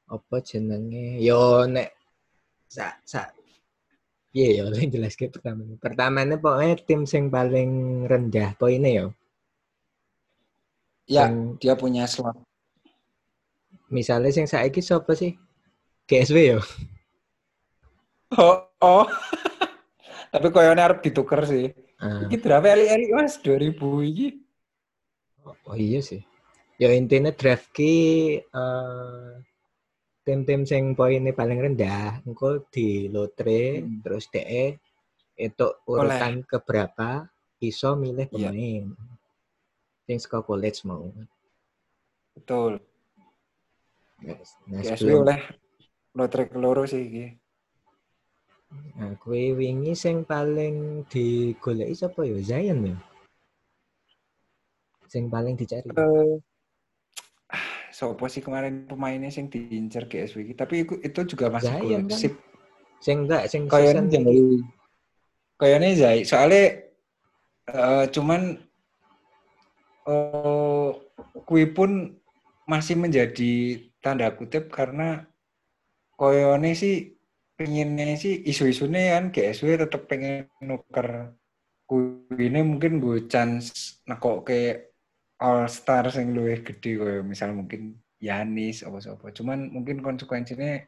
apa 0.07 0.37
jenenge? 0.40 1.18
Yo 1.18 1.66
nek 1.66 1.90
sak 2.71 3.03
sak 3.03 3.29
Iya 4.37 4.49
ya, 4.61 4.64
yang 4.71 4.92
jelas 4.94 5.16
ke 5.18 5.27
pertama. 5.33 5.64
Pertamanya 5.81 6.37
pokoknya 6.38 6.77
tim 6.85 7.03
sing 7.09 7.33
paling 7.33 8.05
rendah 8.07 8.55
poinnya 8.61 8.90
ya. 8.92 9.07
Ya, 11.09 11.25
Sing- 11.27 11.57
dia 11.59 11.75
punya 11.75 12.05
slot. 12.05 12.37
misalnya 13.88 14.29
sing 14.29 14.44
saiki 14.44 14.85
siapa 14.85 15.16
sih? 15.16 15.33
GSW 16.05 16.38
ya. 16.53 16.61
Oh, 18.37 18.68
oh. 18.85 19.09
Tapi 20.33 20.47
koyonya 20.53 20.92
harus 20.92 21.01
ditukar 21.01 21.49
sih. 21.49 21.73
Ah, 21.98 22.22
Iki 22.24 22.37
berapa 22.38 22.66
eli-eli 22.70 23.11
mas? 23.11 23.42
2000 23.42 23.74
iki. 24.06 24.28
oh 25.42 25.74
iya 25.74 25.98
sih. 25.98 26.22
Ya 26.78 26.94
intinya 26.94 27.34
draft 27.34 27.74
ki 27.74 27.94
eh, 28.38 29.30
tim-tim 30.22 30.62
sing 30.62 30.94
poinnya 30.94 31.34
paling 31.34 31.58
rendah, 31.58 32.22
engko 32.22 32.62
di 32.70 33.11
lotre 33.11 33.82
Hmm. 33.82 33.98
terus 34.04 34.30
DE 34.30 34.78
itu 35.34 35.66
urutan 35.87 36.42
keberapa 36.44 37.26
iso 37.58 37.98
milih 37.98 38.30
Iya. 38.30 38.50
pemain. 38.54 38.84
Sing 40.06 40.18
sekolah 40.22 40.44
college 40.46 40.87
mau. 40.87 41.11
Betul. 42.38 42.78
Nah, 44.68 44.82
GSW 44.82 44.94
sebelum 44.94 45.18
oleh 45.26 45.40
lotre 46.14 46.42
keloro 46.46 46.87
sih 46.87 47.02
iki. 47.02 47.26
Nah, 48.98 49.12
kue 49.20 49.57
wingi 49.57 49.96
sing 49.96 50.22
paling 50.28 51.07
digoleki 51.09 51.94
sapa 51.96 52.24
ya? 52.24 52.38
Zion 52.44 52.78
ya. 52.85 52.96
Sing 55.09 55.33
paling 55.33 55.57
dicari. 55.57 55.88
Eh, 55.88 56.37
ah, 57.48 57.66
sopo 57.92 58.28
sih 58.28 58.44
kemarin 58.44 58.85
pemainnya 58.85 59.33
sing 59.33 59.48
diincer 59.48 60.04
GSW 60.04 60.44
iki, 60.44 60.54
tapi 60.54 60.85
itu, 60.85 61.00
itu 61.00 61.20
juga 61.37 61.48
masih 61.48 61.72
Zion 61.81 62.04
kan? 62.04 62.12
gosip. 62.12 62.35
Sing 63.00 63.24
enggak 63.24 63.48
sing 63.48 63.70
Kayaknya 63.70 64.11
jangan 64.11 64.33
iki. 64.35 64.59
kayaknya 65.57 65.88
Zai. 65.96 66.18
Soalnya 66.28 66.64
eh, 67.72 68.04
cuman 68.12 68.42
eh 70.09 70.90
kui 71.44 71.64
pun 71.72 72.16
masih 72.68 73.00
menjadi 73.00 73.81
tanda 74.04 74.28
kutip 74.37 74.68
karena 74.68 75.24
koyone 76.20 76.76
sih 76.76 77.17
pengennya 77.59 78.14
sih 78.14 78.47
isu-isunya 78.47 79.18
kan 79.18 79.35
GSW 79.35 79.83
tetap 79.83 80.07
pengen 80.07 80.47
nuker 80.62 81.35
ini 82.38 82.61
mungkin 82.62 83.03
gue 83.03 83.27
chance 83.27 83.99
nekok 84.07 84.47
ke 84.47 84.61
all 85.42 85.66
star 85.66 86.07
yang 86.14 86.37
luwih 86.37 86.62
gede 86.62 87.01
koyo 87.01 87.21
misal 87.27 87.51
mungkin 87.57 87.99
Yanis 88.23 88.87
apa 88.87 88.99
apa 89.03 89.27
cuman 89.35 89.75
mungkin 89.75 90.03
konsekuensinya 90.03 90.83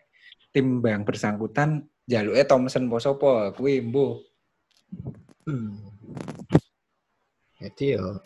tim 0.54 0.82
yang 0.82 1.02
bersangkutan 1.02 1.86
jaluknya 2.06 2.44
Thompson 2.46 2.86
apa 2.90 2.98
apa 3.10 3.32
kuwi 3.58 3.82
mbuh 3.82 4.30
Hmm. 5.48 5.82
Jadi 7.58 7.96
yo 7.96 8.20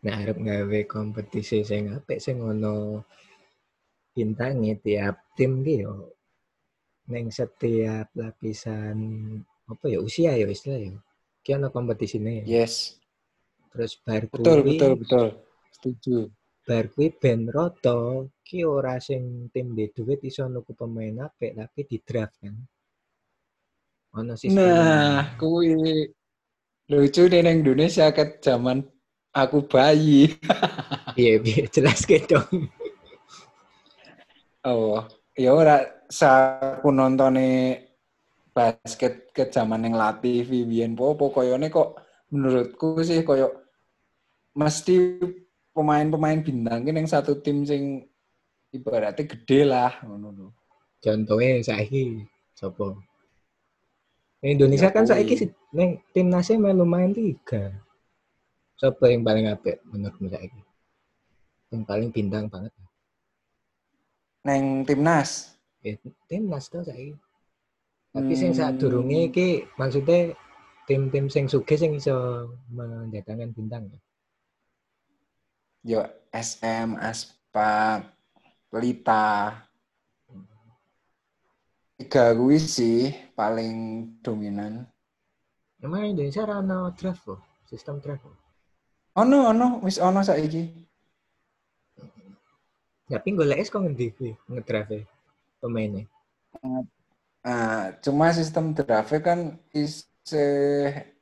nek 0.00 0.16
arep 0.24 0.38
gawe 0.40 0.80
kompetisi 0.88 1.60
sing 1.60 1.92
apik 1.92 2.22
sing 2.24 2.40
ono 2.40 3.04
bintange 4.16 4.80
tiap 4.80 5.16
tim 5.36 5.60
yo 5.60 6.16
ning 7.12 7.26
setiap 7.38 8.06
lapisan 8.22 8.96
apa 9.72 9.84
ya 9.92 9.98
usia 10.08 10.32
ya 10.40 10.46
istilah 10.56 10.80
ya. 10.86 10.92
Ki 11.44 11.50
ono 11.56 11.68
kompetisine. 11.76 12.34
yes 12.54 12.74
Terus 13.72 13.92
bar 14.04 14.22
betul 14.32 14.58
kuwi- 14.62 14.66
betul 14.68 14.92
betul 15.00 15.26
setuju 15.74 16.16
bar 16.66 16.84
kuwi 16.92 17.08
ben 17.22 17.40
rata 17.56 17.98
ki 18.46 18.58
ora 18.76 18.94
sing 19.08 19.22
tim 19.54 19.66
di 19.78 19.84
duit 19.94 20.20
iso 20.30 20.42
nuku 20.50 20.72
pemain 20.80 21.16
apik 21.26 21.52
tapi 21.58 21.80
di 21.90 21.96
draft 22.08 22.36
kan. 22.42 22.54
Ono 24.18 24.34
sistem. 24.34 24.58
nah 24.58 25.22
kuwi 25.38 25.70
lucu 26.90 27.22
nih 27.30 27.40
neng 27.46 27.62
Indonesia 27.62 28.06
ket 28.16 28.42
zaman 28.46 28.78
aku 29.30 29.58
bayi 29.70 30.26
Iya, 31.20 31.32
iya 31.42 31.64
jelas 31.74 32.00
gitu. 32.06 32.38
oh 34.64 35.06
ya 35.38 35.50
ora 35.54 35.82
saku 36.10 36.90
nontone 36.90 37.78
basket 38.50 39.30
ke 39.30 39.46
zaman 39.46 39.86
yang 39.86 39.94
latih 39.94 40.42
Vivian 40.42 40.98
Popo 40.98 41.30
koyone 41.30 41.70
kok 41.70 41.96
menurutku 42.34 42.98
sih 43.06 43.22
koyo 43.22 43.54
mesti 44.58 45.22
pemain-pemain 45.70 46.42
bintang 46.42 46.82
yang 46.82 47.06
satu 47.06 47.38
tim 47.38 47.62
sing 47.62 48.04
ibaratnya 48.74 49.26
gede 49.26 49.60
lah 49.66 50.02
ngono. 50.02 50.54
Contohnya 51.00 51.62
saiki 51.64 52.26
sapa? 52.52 52.98
Indonesia 54.44 54.88
Ya 54.88 54.94
kan 54.94 55.06
saiki 55.08 55.34
si- 55.36 55.54
ning 55.72 56.02
timnasnya 56.12 56.58
melu 56.60 56.84
main 56.84 57.14
tiga. 57.14 57.72
Siapa 58.76 59.12
yang 59.12 59.22
paling 59.24 59.46
apik 59.48 59.80
menurutmu 59.88 60.28
saiki? 60.28 60.60
Yang 61.72 61.82
paling 61.86 62.08
bintang 62.10 62.44
banget. 62.50 62.72
Neng 64.46 64.88
timnas 64.88 65.52
Ya, 65.80 65.96
timnas 66.28 66.68
tuh 66.68 66.84
saiki. 66.84 67.16
Tapi 68.12 68.32
sing 68.36 68.52
Hmm. 68.52 68.58
saat 68.58 68.74
durunge 68.76 69.32
iki 69.32 69.64
maksudnya 69.80 70.36
tim-tim 70.84 71.30
sing 71.32 71.48
sugih 71.48 71.78
sing 71.78 71.96
iso 71.96 72.48
mendatangkan 72.68 73.54
bintang. 73.56 73.88
ya? 73.88 73.98
yo 75.80 76.00
SM 76.28 77.00
Aspak 77.00 78.04
Pelita 78.68 79.56
tiga 81.96 82.36
gue 82.36 82.56
sih 82.60 83.08
paling 83.32 83.74
dominan 84.20 84.84
Emang 85.80 86.04
Indonesia 86.04 86.44
ora 86.44 86.60
ono 86.60 86.92
draft 86.92 87.24
kok, 87.24 87.40
sistem 87.64 88.04
draft. 88.04 88.20
kok. 88.20 88.36
ono 89.16 89.48
ono 89.48 89.66
wis 89.80 89.96
ono 89.96 90.20
saiki 90.20 90.89
Tapi 93.10 93.28
golek 93.34 93.66
kok 93.66 93.82
ngendi 93.82 94.14
kuwi 94.14 94.32
ngedraft 94.46 95.02
pemainnya. 95.58 96.06
Nah, 97.42 97.90
cuma 97.98 98.30
sistem 98.30 98.70
draft 98.70 99.10
kan 99.26 99.58
is 99.74 100.06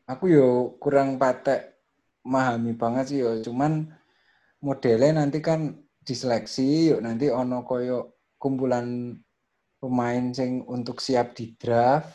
aku 0.04 0.24
yo 0.28 0.76
kurang 0.76 1.16
patek 1.16 1.80
memahami 2.28 2.76
banget 2.76 3.04
sih 3.08 3.18
yo. 3.24 3.40
Cuman 3.40 3.88
modelnya 4.60 5.24
nanti 5.24 5.40
kan 5.40 5.80
diseleksi 6.04 6.92
yuk 6.92 7.00
nanti 7.00 7.32
ono 7.32 7.64
koyo 7.64 8.20
kumpulan 8.36 9.16
pemain 9.80 10.24
sing 10.36 10.68
untuk 10.68 11.00
siap 11.00 11.32
di 11.32 11.56
draft. 11.56 12.12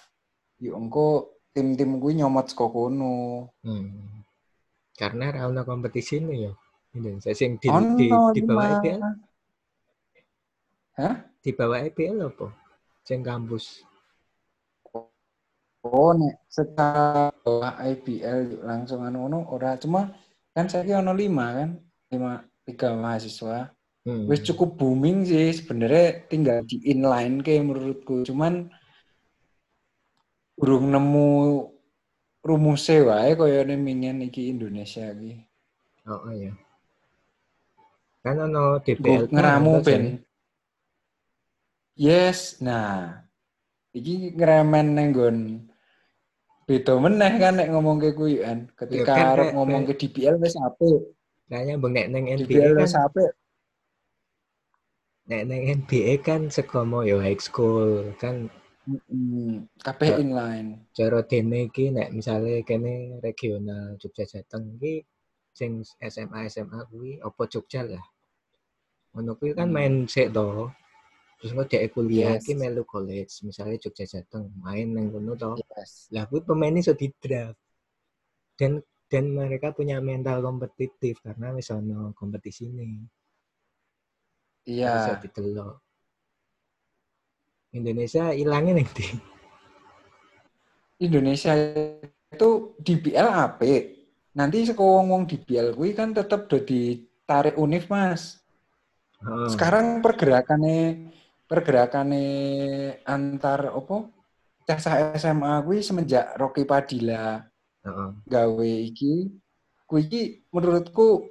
Yuk 0.62 0.78
engko 0.78 1.08
tim-tim 1.50 1.98
gue 1.98 2.14
nyomot 2.14 2.46
saka 2.46 2.70
kono. 2.70 3.50
Hmm. 3.66 4.22
Karena 4.94 5.34
ra 5.34 5.50
kompetisi 5.66 6.22
ini 6.22 6.46
ya. 6.46 6.54
Indonesia 6.94 7.34
sing 7.34 7.58
di, 7.58 7.68
Ono 7.74 7.98
di, 7.98 8.06
di 8.06 8.42
bawah 8.46 8.70
lima. 8.70 8.78
IPL, 8.78 9.02
Hah? 10.94 11.26
di 11.44 11.52
bawah 11.52 11.82
IPL 11.84 12.24
apa? 12.24 12.48
Sing 13.04 13.20
kampus. 13.20 13.84
Oh, 15.84 16.16
nek 16.16 16.48
secara 16.48 17.28
bawah 17.44 17.76
IBL 17.84 18.40
yuk 18.56 18.62
langsung 18.64 19.04
anu 19.04 19.28
ono 19.28 19.44
ora 19.52 19.76
cuma 19.76 20.16
kan 20.56 20.72
saya 20.72 21.04
ono 21.04 21.12
lima 21.12 21.60
kan 21.60 21.70
lima 22.08 22.32
tiga 22.64 22.96
mahasiswa 22.96 23.74
Hmm. 24.04 24.28
wis 24.28 24.44
cukup 24.44 24.76
booming 24.76 25.24
sih 25.24 25.56
sebenarnya 25.56 26.28
tinggal 26.28 26.60
di 26.68 26.76
inline 26.92 27.40
kayak 27.40 27.64
menurutku 27.64 28.28
cuman 28.28 28.68
burung 30.60 30.92
nemu 30.92 31.72
rumusnya 32.44 33.08
wae 33.08 33.32
kaya 33.32 33.64
mingen 33.80 34.28
iki 34.28 34.52
Indonesia 34.52 35.08
iki 35.16 35.48
Oh, 36.04 36.20
oh 36.20 36.36
ya. 36.36 36.52
Kan 38.28 38.44
ono 38.44 38.84
DPL 38.84 39.32
Gue 39.32 39.32
ngeramu 39.32 39.80
kan, 39.80 39.86
ben 39.88 40.04
yes 41.94 42.58
nah 42.62 43.22
iki 43.94 44.34
ngeremen 44.34 44.98
nenggon 44.98 45.38
beda 46.66 46.96
meneh 46.98 47.34
kan 47.38 47.60
nek 47.60 47.70
ngomong 47.76 48.00
ke 48.00 48.16
kuwi 48.16 48.40
kan 48.42 48.72
ketika 48.74 49.12
Ya, 49.14 49.18
kan, 49.20 49.26
arep 49.36 49.48
ngomong 49.54 49.84
ke 49.90 49.94
DBL 50.00 50.40
wis 50.40 50.56
apik 50.58 51.02
Kayaknya 51.52 51.76
bang 51.78 51.92
nek 51.94 52.08
neng 52.10 52.26
NBA 52.32 52.48
DBL 52.48 52.74
kan, 52.74 52.84
wis 52.88 52.96
apik 52.96 53.32
nek 55.28 55.42
neng 55.48 55.62
NBA 55.84 56.14
kan 56.24 56.42
sekomo 56.48 57.04
yo 57.04 57.20
high 57.20 57.40
school 57.40 58.12
kan 58.20 58.50
Mm, 58.84 59.64
Ya. 59.80 60.20
inline 60.20 60.92
cara 60.92 61.24
dene 61.24 61.72
iki 61.72 61.88
nek 61.88 62.12
misale 62.12 62.68
kene 62.68 63.16
regional 63.24 63.96
Jogja 63.96 64.28
Jateng 64.28 64.76
iki 64.76 65.08
sing 65.56 65.88
SMA 66.04 66.52
SMA 66.52 66.84
kuwi 66.92 67.16
apa 67.24 67.48
Jogja 67.48 67.88
lah. 67.88 68.04
Ngono 69.16 69.40
kuwi 69.40 69.56
kan 69.56 69.72
Hmm. 69.72 69.76
main 69.80 69.94
sik 70.12 70.36
to. 70.36 70.68
Terus 71.44 71.60
engko 71.60 71.68
dhek 71.68 71.92
kuliah 71.92 72.40
Yes. 72.40 72.48
iki 72.48 72.56
melu 72.56 72.88
college, 72.88 73.44
misalnya 73.44 73.76
Jogja 73.76 74.08
Jateng, 74.08 74.48
main 74.64 74.88
nang 74.96 75.12
kono 75.12 75.36
to. 75.36 75.60
yes 75.60 76.08
Lah 76.16 76.24
kuwi 76.24 76.40
pemain 76.40 76.72
iso 76.72 76.96
di 76.96 77.12
draft. 77.20 77.60
Dan 78.56 78.80
dan 79.12 79.28
mereka 79.28 79.76
punya 79.76 80.00
mental 80.00 80.40
kompetitif 80.40 81.20
karena 81.20 81.52
ono 81.52 82.16
kompetisi 82.16 82.72
ini. 82.72 82.96
Bisa 84.64 84.72
iya 84.72 85.20
didelok. 85.20 85.84
Indonesia 87.76 88.32
ilangnya 88.32 88.80
nih 88.80 88.88
di. 88.96 89.06
Indonesia 91.04 91.52
itu 91.60 92.80
DBL 92.80 93.28
apik. 93.28 93.84
Nanti 94.40 94.64
seko 94.64 95.04
wong-wong 95.04 95.28
DBL 95.28 95.76
kuwi 95.76 95.92
kan 95.92 96.16
tetep 96.16 96.48
do 96.48 96.64
ditarik 96.64 97.60
univ, 97.60 97.92
Mas. 97.92 98.40
Oh, 99.28 99.52
Sekarang 99.52 100.00
pergerakannya 100.00 101.12
pergerakannya 101.54 102.26
antar 103.06 103.70
opo 103.78 104.10
cah 104.66 104.82
SMA 105.14 105.62
kuwi 105.62 105.86
semenjak 105.86 106.34
Rocky 106.42 106.66
Padilla 106.66 107.46
heeh. 107.86 108.10
gawe 108.26 108.72
iki 108.90 109.30
kuwi 109.86 110.02
iki 110.10 110.22
menurutku 110.50 111.30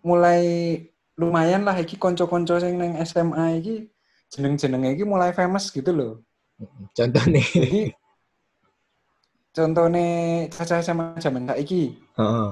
mulai 0.00 0.40
lumayan 1.20 1.68
lah 1.68 1.76
iki 1.76 2.00
konco-konco 2.00 2.56
sing 2.56 2.80
neng 2.80 2.96
SMA 3.04 3.60
iki 3.60 3.92
jeneng-jenenge 4.32 4.96
iki 4.96 5.04
mulai 5.04 5.36
famous 5.36 5.68
gitu 5.68 5.92
loh. 5.92 6.12
Contohnya, 6.96 7.42
Jadi 7.44 7.92
contohnya 9.52 10.06
caca 10.48 10.80
SMA 10.80 11.18
zaman 11.20 11.44
saiki. 11.50 11.98
heeh. 12.16 12.50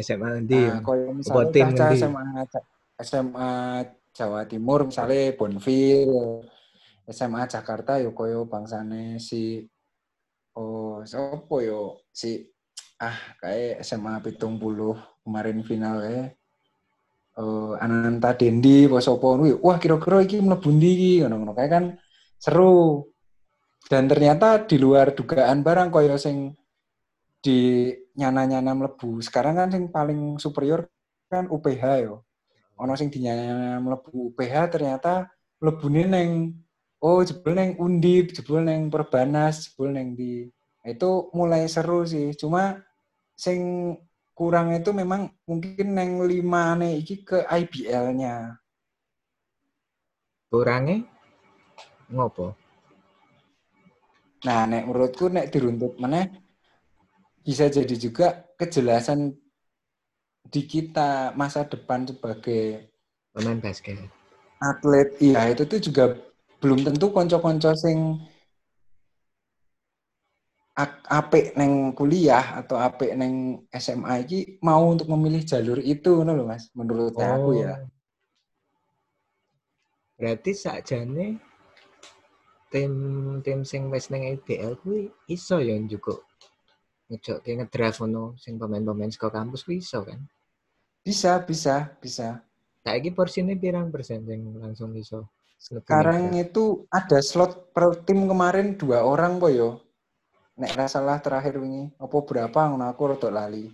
SMA 0.00 0.28
nanti. 0.40 0.56
Nah, 0.60 0.80
koyo 0.80 1.10
tim 1.52 1.68
misalnya 1.72 1.92
caca? 1.92 1.96
SMA 1.96 2.24
SMA 3.04 3.50
Jawa 4.16 4.48
Timur 4.48 4.88
misalnya 4.88 5.36
Bonfil, 5.36 6.08
SMA 7.04 7.44
Jakarta 7.44 8.00
yo 8.00 8.16
koyo 8.16 8.48
bangsane 8.48 9.20
si 9.20 9.60
oh 10.56 11.04
sopo 11.04 11.60
yo 11.60 12.00
si 12.08 12.48
ah 12.96 13.36
kayak 13.38 13.84
SMA 13.84 14.24
pitung 14.24 14.56
puluh 14.56 14.96
kemarin 15.20 15.60
final 15.60 16.00
ya. 16.00 16.32
Oh, 17.36 17.76
Ananta 17.76 18.32
Dendi, 18.32 18.88
apa 18.88 18.96
sopo 19.04 19.36
kuwi. 19.36 19.52
Wah, 19.60 19.76
kira-kira 19.76 20.24
iki 20.24 20.40
mlebu 20.40 20.72
ndi 20.72 21.20
ngono-ngono 21.20 21.52
kayak 21.52 21.68
kan 21.70 21.84
seru. 22.40 23.04
Dan 23.86 24.08
ternyata 24.08 24.64
di 24.64 24.80
luar 24.80 25.12
dugaan 25.12 25.60
barang 25.60 25.92
koyo 25.92 26.16
sing 26.16 26.56
di 27.44 27.92
nyana-nyana 28.16 28.72
mlebu. 28.72 29.20
Sekarang 29.20 29.60
kan 29.60 29.68
sing 29.68 29.92
paling 29.92 30.40
superior 30.40 30.88
kan 31.28 31.46
UPH 31.52 31.84
yo. 32.02 32.25
Ono 32.76 32.92
sing 32.96 33.08
di 33.08 33.24
nyana 33.24 33.80
mlebu 33.80 34.32
UPH 34.32 34.54
ternyata 34.72 35.28
mlebune 35.60 36.04
neng 36.04 36.30
oh 37.00 37.24
jebul 37.24 37.56
neng 37.56 37.76
Undip, 37.80 38.36
jebul 38.36 38.64
neng 38.64 38.92
Perbanas, 38.92 39.72
jebul 39.72 39.96
neng 39.96 40.12
di 40.12 40.48
Nah, 40.86 40.94
itu 40.94 41.34
mulai 41.34 41.66
seru 41.66 42.06
sih. 42.06 42.30
Cuma 42.38 42.78
sing 43.34 43.90
kurang 44.38 44.70
itu 44.70 44.94
memang 44.94 45.34
mungkin 45.42 45.98
neng 45.98 46.22
lima 46.22 46.78
nih 46.78 47.02
iki 47.02 47.26
ke 47.26 47.42
IBL-nya. 47.42 48.54
Kurangnya 50.46 51.02
ngopo? 52.06 52.54
Nah, 54.46 54.62
nek 54.70 54.86
menurutku 54.86 55.26
nek 55.26 55.50
diruntut 55.50 55.98
mana 55.98 56.22
bisa 57.42 57.66
jadi 57.66 57.98
juga 57.98 58.46
kejelasan 58.54 59.34
di 60.50 60.62
kita 60.66 61.32
masa 61.34 61.66
depan 61.66 62.06
sebagai 62.06 62.90
pemain 63.34 63.58
basket. 63.58 63.98
Atlet, 64.62 65.12
iya 65.20 65.52
itu 65.52 65.68
tuh 65.68 65.80
juga 65.82 66.04
belum 66.60 66.82
tentu 66.82 67.12
konco-konco 67.12 67.76
sing 67.76 68.16
apik 71.08 71.56
neng 71.56 71.96
kuliah 71.96 72.60
atau 72.60 72.76
apik 72.76 73.16
neng 73.16 73.64
SMA 73.72 74.28
ini 74.28 74.60
mau 74.60 74.84
untuk 74.92 75.08
memilih 75.08 75.40
jalur 75.40 75.80
itu 75.80 76.20
ngono 76.20 76.36
loh 76.36 76.46
Mas 76.48 76.68
menurut 76.76 77.16
oh. 77.16 77.24
aku 77.24 77.50
ya. 77.64 77.80
Berarti 80.20 80.52
sakjane 80.52 81.40
tim 82.68 82.92
tim 83.40 83.64
sing 83.64 83.88
wis 83.88 84.12
ning 84.12 84.28
IBL 84.36 84.76
kuwi 84.84 85.08
iso 85.32 85.64
ya 85.64 85.76
juga 85.88 86.20
ngejokke 87.08 87.56
ngedraft 87.56 88.04
ngono 88.04 88.36
sing 88.36 88.60
pemain-pemain 88.60 89.08
sekolah 89.08 89.32
kampus 89.32 89.64
kuwi 89.64 89.80
iso 89.80 90.04
kan? 90.04 90.20
Bisa, 91.06 91.38
bisa, 91.38 91.94
bisa. 92.02 92.42
Saiki 92.82 93.14
porsinya 93.14 93.54
pirang 93.54 93.94
persen 93.94 94.26
yang 94.26 94.58
langsung 94.58 94.90
iso? 94.98 95.30
Sekarang 95.54 96.34
itu 96.34 96.82
ada 96.90 97.22
slot 97.22 97.70
per 97.70 98.02
tim 98.02 98.26
kemarin 98.26 98.74
dua 98.74 99.06
orang 99.06 99.38
kok 99.38 99.54
yo. 99.54 99.70
Nek 100.58 100.74
salah 100.90 101.22
terakhir 101.22 101.62
ini, 101.62 101.94
apa 101.94 102.16
berapa 102.26 102.58
ngono 102.66 102.90
aku 102.90 103.14
rada 103.14 103.30
lali. 103.30 103.70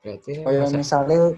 Berarti 0.00 0.40
Kayak 0.40 0.72
misalnya 0.72 1.36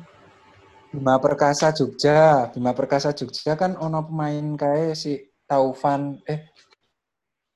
Bima 0.95 1.19
Perkasa 1.19 1.75
Jogja, 1.75 2.47
Bima 2.55 2.71
Perkasa 2.71 3.11
Jogja 3.11 3.59
kan 3.59 3.75
ono 3.81 4.07
pemain 4.07 4.47
kayak 4.55 4.95
si 4.95 5.27
Taufan 5.49 6.23
eh 6.29 6.55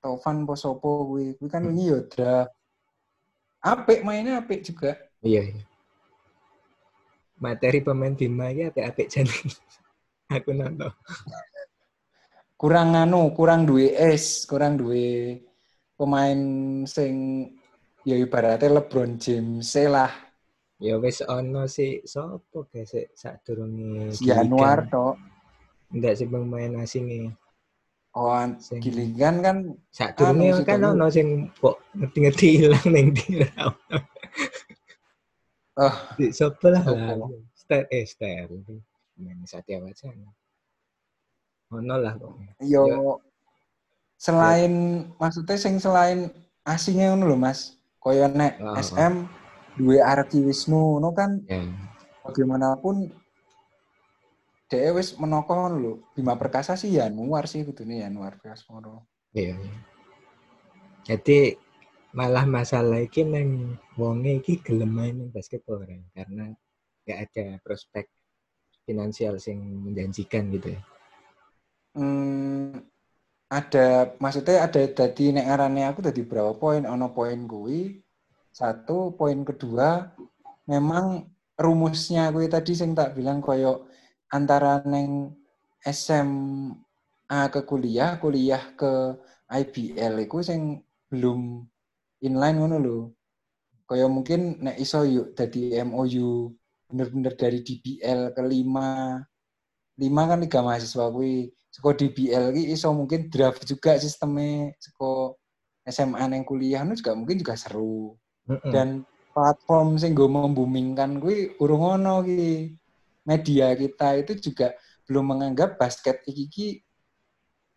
Taufan 0.02 0.42
Posopo 0.42 1.06
gue, 1.14 1.38
gue 1.38 1.46
kan 1.46 1.62
ini 1.70 1.94
ya 1.94 2.02
draft. 2.02 2.50
Apik 3.62 4.02
mainnya 4.02 4.42
apik 4.42 4.66
juga. 4.66 4.98
Iya, 5.22 5.54
iya. 5.54 5.62
Materi 7.36 7.84
pemain 7.84 8.16
Bima 8.16 8.48
ya 8.48 8.72
apik-apik 8.72 9.08
jan. 9.12 9.28
Aku 10.36 10.56
nonton. 10.56 10.90
Kurang 12.56 12.96
anu, 12.96 13.30
kurang 13.36 13.68
duwe 13.68 13.92
es, 13.92 14.48
kurang 14.48 14.80
duwe 14.80 15.38
pemain 15.96 16.40
sing 16.88 17.44
ya 18.08 18.16
ibaratnya 18.16 18.80
LeBron 18.80 19.20
James 19.20 19.76
lah. 19.76 20.08
Ya 20.80 20.96
wis 21.00 21.20
ono 21.24 21.68
si 21.68 22.04
sopo 22.04 22.68
guys 22.68 22.92
sadurunge 23.12 24.12
Januar 24.16 24.88
tok. 24.88 25.16
Enggak 25.92 26.16
sih 26.20 26.28
pemain 26.28 26.80
asing 26.80 27.04
nih. 27.08 27.24
Oh, 28.16 28.32
sing 28.56 28.80
gilingan 28.80 29.44
kan 29.44 29.56
sadurunge 29.92 30.56
anu, 30.56 30.64
kan 30.64 30.80
ono 30.80 31.06
sing 31.12 31.52
kok 31.60 31.76
ngerti-ngerti 31.92 32.46
ilang 32.64 32.86
ning 32.88 33.12
ndi 33.12 33.44
Oh, 35.76 35.96
di 36.16 36.32
sapa 36.32 36.72
lah. 36.72 36.84
Ster 37.52 37.84
eh 37.92 38.08
ster. 38.08 38.48
Main 39.20 39.44
Satya 39.44 39.80
Wacana. 39.80 40.32
Ono 41.76 41.94
lah 42.00 42.16
kok. 42.16 42.32
Yo, 42.64 42.88
Yo 42.88 43.20
selain 44.16 44.72
Yo. 44.72 45.12
maksudnya 45.20 45.56
sing 45.60 45.76
selain 45.76 46.32
asingnya 46.64 47.12
ngono 47.12 47.28
lho 47.28 47.36
Mas. 47.36 47.76
Koyo 48.00 48.24
nek 48.30 48.56
oh, 48.62 48.76
SM 48.78 49.14
dua 49.76 50.08
Arki 50.08 50.40
Wisnu 50.40 51.02
no 51.02 51.12
kan 51.12 51.42
yeah. 51.44 51.68
bagaimanapun 52.24 53.12
dia 54.70 54.94
wis 54.94 55.18
menoko 55.20 55.68
lho 55.68 55.92
Bima 56.16 56.38
Perkasa 56.38 56.78
sih 56.78 56.96
ya 56.96 57.10
nuar 57.12 57.44
sih 57.50 57.66
nih 57.66 58.06
ya 58.06 58.08
nuar 58.08 58.40
Priasmoro. 58.40 59.04
Iya, 59.36 59.58
iya. 59.60 59.74
Jadi 61.06 61.65
malah 62.16 62.48
masalah 62.48 63.04
iki 63.04 63.28
neng 63.28 63.76
wonge 64.00 64.40
iki 64.40 64.64
gelem 64.64 64.96
main 64.96 65.16
basketball 65.28 65.84
kan 65.84 66.00
karena 66.16 66.44
gak 67.04 67.28
ada 67.28 67.44
prospek 67.60 68.08
finansial 68.88 69.36
sing 69.36 69.60
menjanjikan 69.84 70.48
gitu 70.56 70.72
ya. 70.72 70.80
Hmm, 71.92 72.88
ada 73.52 74.16
maksudnya 74.16 74.64
ada 74.64 74.80
tadi 74.88 75.36
nek 75.36 75.44
arane 75.44 75.84
aku 75.84 76.00
tadi 76.00 76.24
berapa 76.24 76.56
poin 76.56 76.88
ono 76.88 77.12
poin 77.12 77.36
gue 77.44 78.00
satu 78.48 79.12
poin 79.12 79.44
kedua 79.44 80.08
memang 80.64 81.28
rumusnya 81.60 82.32
gue 82.32 82.48
tadi 82.48 82.72
sing 82.72 82.96
tak 82.96 83.12
bilang 83.12 83.44
koyo 83.44 83.92
antara 84.32 84.80
neng 84.88 85.36
SMA 85.84 87.40
ke 87.52 87.60
kuliah, 87.62 88.18
kuliah 88.18 88.74
ke 88.74 89.14
IBL 89.46 90.26
itu 90.26 90.42
sing 90.42 90.82
belum 91.06 91.62
inline 92.22 92.56
ngono 92.60 92.76
lho. 92.80 92.98
Kaya 93.86 94.06
mungkin 94.10 94.62
nek 94.62 94.76
iso 94.82 95.06
yuk 95.06 95.36
dari 95.36 95.76
MOU 95.82 96.50
bener-bener 96.86 97.34
dari 97.34 97.62
DBL 97.62 98.34
ke 98.34 98.42
5 98.42 100.00
5 100.00 100.30
kan 100.30 100.38
tiga 100.42 100.60
mahasiswa 100.62 101.06
kuwi. 101.12 101.50
Seko 101.70 101.92
DBL 101.92 102.56
ki 102.56 102.62
iso 102.72 102.88
mungkin 102.96 103.28
draft 103.28 103.62
juga 103.68 104.00
sistemnya 104.00 104.72
seko 104.80 105.36
SMA 105.86 106.24
neng 106.26 106.42
kuliah 106.42 106.82
nu 106.82 106.96
juga 106.96 107.12
mungkin 107.14 107.38
juga 107.38 107.54
seru. 107.54 108.16
Mm 108.48 108.56
-hmm. 108.58 108.72
Dan 108.72 108.88
platform 109.36 110.00
sing 110.00 110.16
gue 110.16 110.24
membumingkan 110.24 111.20
kuwi 111.20 111.60
urung 111.60 112.00
ono 112.00 112.24
ki 112.24 112.72
media 113.28 113.76
kita 113.76 114.16
itu 114.16 114.32
juga 114.50 114.72
belum 115.04 115.36
menganggap 115.36 115.76
basket 115.76 116.24
iki 116.24 116.80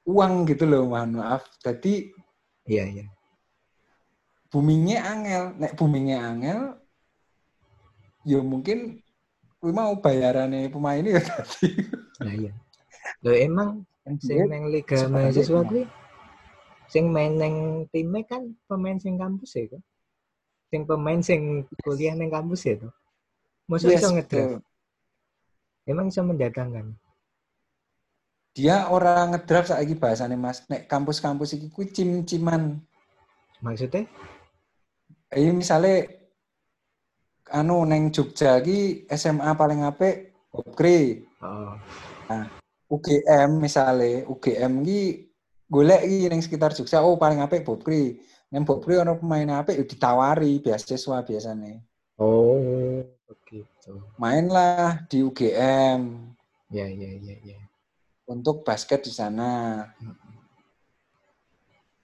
uang 0.07 0.47
gitu 0.47 0.63
loh 0.63 0.87
mohon 0.87 1.19
maaf 1.19 1.43
jadi 1.59 2.09
iya 2.65 2.87
iya 2.87 3.05
boomingnya 4.49 4.99
angel 5.05 5.43
nek 5.57 5.73
boomingnya 5.77 6.17
angel 6.21 6.59
ya 8.25 8.39
mungkin 8.41 8.99
gue 9.59 9.71
mau 9.71 9.95
bayarannya 9.97 10.71
pemain 10.73 10.99
ini 10.99 11.15
ya 11.17 11.21
tadi 11.21 11.67
nah 12.19 12.33
iya 12.33 12.53
lo 13.23 13.31
emang 13.31 13.69
sing 14.19 14.49
neng 14.49 14.73
liga 14.73 15.05
mahasiswa 15.07 15.61
gue 15.69 15.85
sing 16.89 17.13
main 17.13 17.37
neng 17.37 17.85
timnya 17.93 18.25
kan 18.25 18.49
pemain 18.65 18.97
sing 18.97 19.15
kampus 19.15 19.55
ya 19.55 19.65
kan 19.69 19.81
sing 20.73 20.81
pemain 20.89 21.21
sing 21.21 21.65
kuliah 21.85 22.17
neng 22.17 22.33
kampus 22.33 22.65
ya 22.65 22.75
tuh 22.81 22.93
maksudnya 23.69 24.01
yes, 24.01 24.09
ngedraft 24.09 24.65
Emang 25.89 26.13
bisa 26.13 26.21
mendatangkan? 26.21 26.93
Dia 28.53 28.85
orang 28.93 29.33
ngedraft 29.33 29.73
lagi 29.73 29.97
bahasanya 29.97 30.37
mas. 30.37 30.61
Nek 30.69 30.85
kampus-kampus 30.85 31.57
ini 31.57 31.73
ku 31.73 31.81
cim-ciman. 31.81 32.77
Maksudnya? 33.65 34.05
Ini 35.29 35.53
misalnya 35.53 36.09
anu 37.53 37.85
neng 37.85 38.09
Jogja 38.09 38.57
lagi 38.57 39.05
SMA 39.13 39.53
paling 39.53 39.85
apik 39.85 40.33
Bobkri. 40.49 41.21
Oh. 41.45 41.77
Nah, 42.29 42.49
UGM 42.89 43.61
misalnya, 43.61 44.25
UGM 44.25 44.81
ki 44.81 45.01
golek 45.69 46.01
iki 46.09 46.25
ning 46.33 46.41
sekitar 46.41 46.73
Jogja 46.73 47.05
oh 47.05 47.17
paling 47.21 47.45
apik 47.45 47.61
Bobkri. 47.61 48.17
Neng 48.49 48.65
Bobkri 48.65 48.97
ono 48.97 49.21
pemain 49.21 49.61
apik 49.61 49.77
ya 49.77 49.85
ditawari 49.85 50.57
beasiswa 50.57 51.21
biasanya. 51.21 51.77
Oh 52.17 53.05
begitu. 53.29 54.01
Mainlah 54.17 55.05
di 55.05 55.21
UGM. 55.21 56.01
Ya, 56.73 56.85
ya, 56.85 57.09
ya, 57.21 57.35
ya. 57.45 57.59
Untuk 58.25 58.65
basket 58.65 59.05
di 59.05 59.13
sana. 59.13 59.85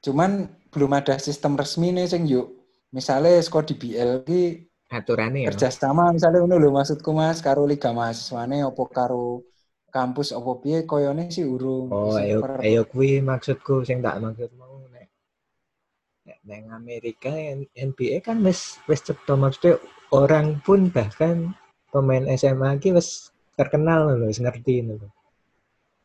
Cuman 0.05 0.49
belum 0.69 0.93
ada 0.93 1.17
sistem 1.17 1.57
resmi 1.57 1.89
nih 1.89 2.05
sing 2.05 2.29
yuk. 2.29 2.54
Misalnya 2.95 3.43
skor 3.43 3.67
di 3.67 3.75
BL 3.75 4.23
ki 4.23 4.41
aturannya 4.87 5.43
ya. 5.43 5.47
Kerjasama 5.51 6.15
misalnya 6.15 6.39
ngono 6.47 6.55
lho 6.55 6.71
maksudku 6.71 7.11
Mas 7.11 7.43
karo 7.43 7.67
liga 7.67 7.91
mahasiswane 7.91 8.63
opo 8.63 8.87
karo 8.87 9.43
kampus 9.91 10.31
opo 10.31 10.63
piye 10.63 10.87
koyone 10.87 11.27
sih 11.27 11.43
urung. 11.43 11.91
Oh, 11.91 12.15
ayo 12.15 12.39
ayo 12.63 12.87
kuwi 12.87 13.19
maksudku 13.19 13.83
sing 13.83 13.99
tak 13.99 14.23
maksud 14.23 14.47
mau 14.55 14.79
nek 14.95 15.11
nek 16.23 16.39
nang 16.47 16.71
Amerika 16.71 17.35
NBA 17.75 18.23
kan 18.23 18.39
wis 18.47 18.79
wis 18.87 19.03
cetha 19.03 19.35
maksudnya 19.35 19.75
orang 20.15 20.63
pun 20.63 20.87
bahkan 20.87 21.51
pemain 21.91 22.23
SMA 22.39 22.79
ki 22.79 22.95
wis 22.95 23.35
terkenal 23.59 24.15
loh, 24.15 24.31
wis 24.31 24.39
ngerti 24.39 24.87
loh. 24.87 25.11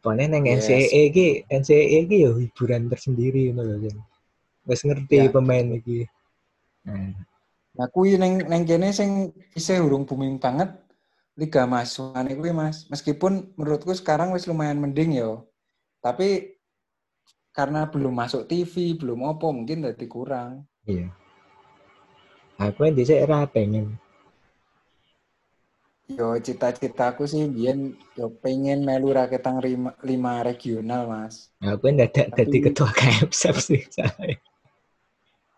Pokoknya 0.00 0.32
neng 0.32 0.48
yes. 0.48 0.64
NCAA 0.64 1.02
ki, 1.12 1.28
NCAA 1.52 1.98
ki 2.08 2.16
ya 2.24 2.30
hiburan 2.32 2.88
tersendiri 2.88 3.52
kan. 3.52 3.96
Wis 4.64 4.80
ngerti 4.86 5.28
ya. 5.28 5.30
pemain 5.30 5.76
iki. 5.76 6.08
Nah, 6.90 7.14
nah 7.78 7.86
kuwi 7.86 8.18
neng 8.18 8.42
neng 8.50 8.66
kene 8.66 8.90
sing 8.90 9.30
isih 9.54 9.78
urung 9.86 10.02
booming 10.02 10.42
banget 10.42 10.74
liga 11.38 11.62
mahasiswa 11.70 12.26
kuwi 12.26 12.50
Mas. 12.50 12.90
Meskipun 12.90 13.54
menurutku 13.54 13.94
sekarang 13.94 14.34
wis 14.34 14.50
lumayan 14.50 14.82
mending 14.82 15.14
ya. 15.14 15.38
Tapi 16.02 16.58
karena 17.54 17.86
belum 17.86 18.10
masuk 18.10 18.50
TV, 18.50 18.98
belum 18.98 19.22
opo 19.22 19.54
mungkin 19.54 19.86
jadi 19.86 20.06
kurang. 20.10 20.66
Iya 20.84 21.14
aku 22.60 22.84
yang 22.84 22.94
dhisik 22.94 23.24
ora 23.24 23.48
pengen 23.48 23.96
yo 26.10 26.36
cita-citaku 26.42 27.24
sih 27.24 27.48
biyen 27.48 27.94
yo 28.18 28.34
pengen 28.42 28.82
melu 28.82 29.14
raketang 29.14 29.62
lima, 29.62 29.94
lima 30.02 30.42
regional, 30.42 31.06
Mas. 31.06 31.54
Aku 31.62 31.86
ndak 31.86 32.34
dadi 32.34 32.58
ketua 32.58 32.90
KMSF 32.90 33.56
sih 33.62 33.82
saya. 33.94 34.34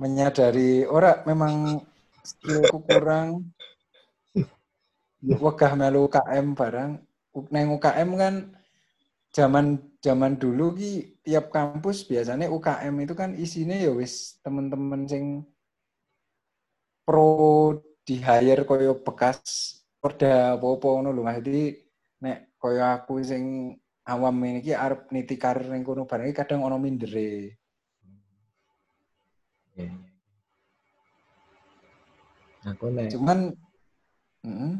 Menyadari 0.03 0.83
ora 0.83 1.23
memang 1.23 1.79
skillku 2.27 2.83
kurang 2.83 3.55
wegah 5.23 5.73
melu 5.79 6.11
UKM 6.11 6.59
barang 6.59 6.91
neng 7.55 7.69
UKM 7.79 8.11
kan 8.19 8.35
zaman 9.31 9.79
zaman 10.03 10.35
dulu 10.35 10.75
ki 10.75 11.23
tiap 11.23 11.55
kampus 11.55 12.03
biasanya 12.03 12.51
UKM 12.51 12.95
itu 13.07 13.15
kan 13.15 13.31
isinya 13.38 13.79
ya 13.79 13.95
wis 13.95 14.43
temen-temen 14.43 15.07
sing 15.07 15.25
pro 17.07 17.79
di 18.03 18.19
hire 18.19 18.67
koyo 18.67 18.99
bekas 18.99 19.79
Porda 20.03 20.59
apa-apa 20.59 20.99
ngono 20.99 21.15
lho. 21.15 21.23
Jadi 21.31 21.79
nek 22.27 22.59
koyo 22.59 22.83
aku 22.83 23.23
sing 23.23 23.71
awam 24.03 24.35
ini 24.43 24.59
ki 24.59 24.75
arep 24.75 25.15
niti 25.15 25.38
karir 25.38 25.71
ning 25.71 25.87
kono 25.87 26.11
barang 26.11 26.35
kadang 26.35 26.67
ono 26.67 26.75
mindere. 26.75 27.62
Ya. 29.83 29.92
Aku 32.71 32.95
nek 32.95 33.11
Cuman 33.11 33.51
heeh. 34.47 34.75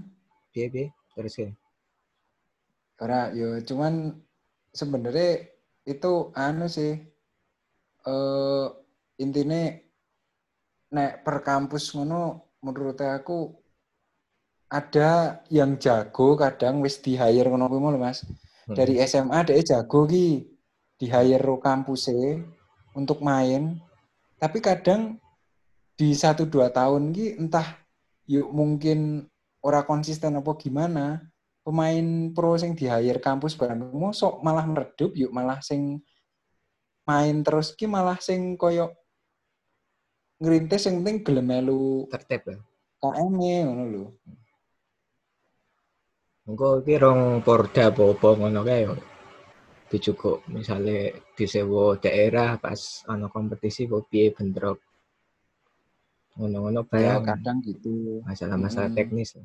piye 0.55 0.67
piye 0.71 0.87
terus 1.19 1.35
ya. 1.39 1.51
Ora 3.03 3.35
yo 3.35 3.59
cuman 3.67 4.15
sebenarnya 4.71 5.51
itu 5.83 6.31
anu 6.39 6.71
sih 6.71 6.95
eh 8.07 8.67
intinya 9.19 9.75
nek 10.95 11.13
per 11.27 11.43
kampus 11.43 11.91
ngono 11.99 12.55
menurut 12.63 12.99
aku 13.03 13.51
ada 14.73 15.43
yang 15.53 15.77
jago 15.77 16.39
kadang 16.39 16.81
wis 16.81 17.03
di 17.05 17.19
hire 17.19 17.51
ngono 17.51 17.69
kuwi 17.69 17.93
lho 17.93 18.01
Mas. 18.01 18.25
Hmm. 18.25 18.79
Dari 18.79 19.03
SMA 19.05 19.45
dia 19.45 19.61
jago 19.61 20.07
ki 20.07 20.49
di 20.97 21.07
hire 21.11 21.43
ro 21.43 21.59
kampusnya 21.59 22.41
untuk 22.95 23.21
main. 23.21 23.77
Tapi 24.43 24.59
kadang 24.59 25.23
di 25.95 26.19
satu 26.19 26.51
dua 26.51 26.75
tahun 26.75 27.15
ki 27.15 27.39
entah 27.39 27.79
yuk 28.27 28.51
mungkin 28.51 29.23
ora 29.63 29.87
konsisten 29.87 30.35
apa 30.35 30.51
gimana 30.59 31.23
pemain 31.63 32.35
pro 32.35 32.59
sing 32.59 32.75
di 32.75 32.91
hire 32.91 33.23
kampus 33.23 33.55
bareng 33.55 33.95
mosok 33.95 34.43
malah 34.43 34.67
meredup 34.67 35.15
yuk 35.15 35.31
malah 35.31 35.63
sing 35.63 36.03
main 37.07 37.47
terus 37.47 37.71
ki 37.79 37.87
malah 37.87 38.19
sing 38.19 38.59
koyo 38.59 38.91
ngerintis 40.43 40.91
sing 40.91 41.07
penting 41.07 41.23
gelem 41.23 41.47
melu 41.47 42.11
Tertib 42.11 42.43
ya. 42.43 42.59
KM 42.99 43.31
ngono 43.39 43.85
lho. 43.87 44.05
Engko 46.51 46.83
iki 46.83 46.99
rong 46.99 47.47
Porda 47.47 47.95
apa-apa 47.95 48.29
ngono 48.35 48.67
kae 48.67 49.12
yo. 49.93 49.99
Dicukup 50.01 50.49
misalnya 50.49 51.13
disewa 51.37 52.01
daerah 52.01 52.57
pas 52.57 53.05
ana 53.05 53.29
kompetisi 53.29 53.85
kok 53.85 54.09
piye 54.09 54.33
bentrok. 54.33 54.81
Ngono-ngono 56.33 56.89
Ya 56.97 57.21
kadang 57.21 57.61
gitu. 57.61 58.25
masalah-masalah 58.25 58.89
Mm. 58.89 58.97
teknis. 58.97 59.37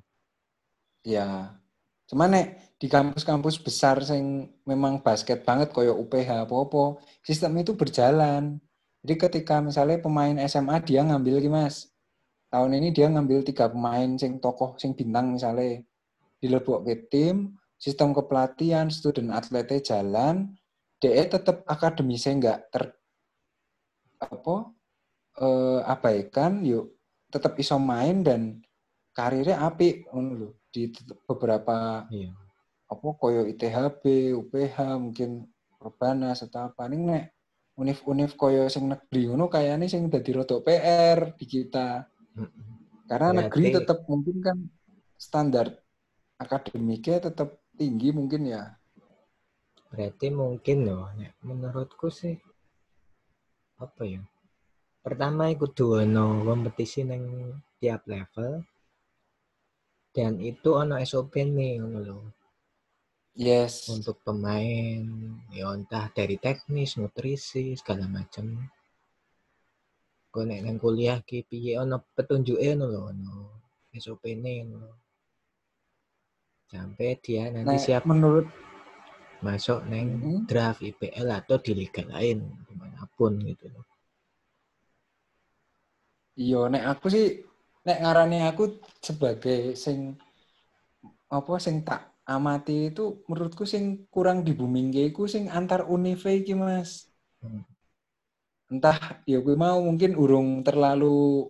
Ya. 1.03 1.59
Cuman 2.07 2.31
nek 2.31 2.47
di 2.79 2.87
kampus-kampus 2.87 3.59
besar 3.59 3.99
sing 4.07 4.47
memang 4.63 5.03
basket 5.03 5.43
banget 5.43 5.75
koyo 5.75 5.99
UPH 5.99 6.47
apa-apa, 6.47 7.03
sistem 7.19 7.59
itu 7.59 7.75
berjalan. 7.75 8.55
Jadi 9.03 9.15
ketika 9.19 9.59
misalnya 9.59 9.99
pemain 9.99 10.39
SMA 10.47 10.79
dia 10.79 11.03
ngambil 11.03 11.43
ki 11.43 11.51
Mas. 11.51 11.91
Tahun 12.47 12.71
ini 12.71 12.95
dia 12.95 13.11
ngambil 13.11 13.43
tiga 13.43 13.67
pemain 13.67 14.15
sing 14.15 14.39
tokoh 14.39 14.79
sing 14.79 14.95
bintang 14.95 15.35
misalnya 15.35 15.83
dilebok 16.39 16.87
ke 16.87 16.95
tim, 17.11 17.59
sistem 17.77 18.11
kepelatihan, 18.11 18.89
student 18.89 19.31
atletnya 19.31 19.79
jalan, 19.79 20.57
DE 20.97 21.23
tetap 21.29 21.61
akademisnya 21.65 22.33
nggak 22.37 22.59
ter 22.73 22.83
apa 24.17 24.55
eh, 25.37 25.79
abaikan, 25.85 26.65
yuk 26.65 26.97
tetap 27.29 27.53
iso 27.61 27.77
main 27.77 28.25
dan 28.25 28.41
karirnya 29.13 29.61
apik 29.61 30.09
ngono 30.09 30.31
lho 30.33 30.49
di 30.73 30.89
beberapa 31.25 32.05
Iya. 32.09 32.33
apa 32.87 33.07
koyo 33.19 33.45
ITHB, 33.45 34.33
UPH, 34.33 34.77
mungkin 34.97 35.45
Perbanas 35.77 36.41
atau 36.41 36.73
apa 36.73 36.89
ning 36.89 37.05
nek 37.05 37.23
univ-univ 37.77 38.33
koyo 38.33 38.65
sing 38.65 38.89
negeri 38.89 39.29
ngono 39.29 39.45
kayaknya 39.45 39.85
sing 39.85 40.09
dadi 40.09 40.33
rodok 40.33 40.65
PR 40.65 41.37
di 41.37 41.45
kita. 41.45 42.09
Karena 43.05 43.29
Berarti- 43.29 43.37
negeri 43.45 43.65
tetap 43.77 43.99
mungkin 44.09 44.37
kan 44.41 44.57
standar 45.13 45.69
akademiknya 46.37 47.29
tetap 47.29 47.61
tinggi 47.77 48.09
mungkin 48.09 48.41
ya. 48.49 48.63
Berarti 49.87 50.27
mungkin 50.33 50.77
loh, 50.83 51.07
menurutku 51.45 52.11
sih 52.11 52.35
apa 53.79 54.03
ya? 54.03 54.21
Pertama 55.05 55.47
iku 55.47 55.71
kudu 55.71 56.03
ono 56.03 56.43
kompetisi 56.43 57.07
neng 57.07 57.55
tiap 57.79 58.03
level 58.11 58.65
dan 60.11 60.41
itu 60.41 60.75
ono 60.75 60.99
SOP 60.99 61.39
nih 61.39 61.79
lho. 61.79 62.19
Yes. 63.37 63.85
Untuk 63.93 64.19
pemain 64.25 65.05
ya 65.53 65.69
entah 65.71 66.09
dari 66.09 66.41
teknis, 66.41 66.97
nutrisi, 66.97 67.77
segala 67.77 68.09
macam. 68.09 68.65
Kok 70.33 70.43
nek 70.43 70.59
nang 70.65 70.77
kuliah 70.81 71.21
ki 71.21 71.45
piye 71.45 71.77
ono 71.77 72.01
petunjuke 72.17 72.65
ngono 72.75 72.85
lho, 72.89 73.01
ono 73.13 73.35
SOP 73.93 74.25
nih 74.27 74.65
ngono. 74.65 75.06
Sampai 76.67 77.15
dia 77.23 77.47
nanti 77.47 77.79
Nek 77.79 77.79
siap 77.79 78.03
menurut 78.03 78.47
masuk 79.39 79.85
neng 79.87 80.19
Mhm. 80.19 80.39
draft 80.49 80.83
IPL 80.83 81.29
atau 81.31 81.55
di 81.61 81.71
liga 81.71 82.03
lain 82.03 82.43
di 82.67 82.73
mana 82.75 83.07
pun 83.15 83.39
gitu 83.39 83.71
loh. 83.71 83.85
Iya, 86.37 86.69
nek 86.69 86.83
aku 86.91 87.05
sih 87.09 87.25
nek 87.87 87.97
ngarani 88.03 88.45
aku 88.45 88.83
sebagai 88.99 89.73
sing 89.79 90.19
apa 91.31 91.53
sing 91.57 91.81
tak 91.87 92.13
amati 92.27 92.91
itu 92.91 93.23
menurutku 93.31 93.63
sing 93.63 94.05
kurang 94.11 94.43
di 94.43 94.51
booming 94.51 94.91
iku 94.91 95.23
sing 95.25 95.47
antar 95.47 95.87
univ 95.87 96.19
iki 96.27 96.53
Mas. 96.53 97.07
Hmm. 97.39 97.63
Entah 98.67 99.23
ya 99.23 99.39
kuwi 99.39 99.55
mau 99.55 99.79
mungkin 99.79 100.19
urung 100.19 100.59
terlalu 100.67 101.47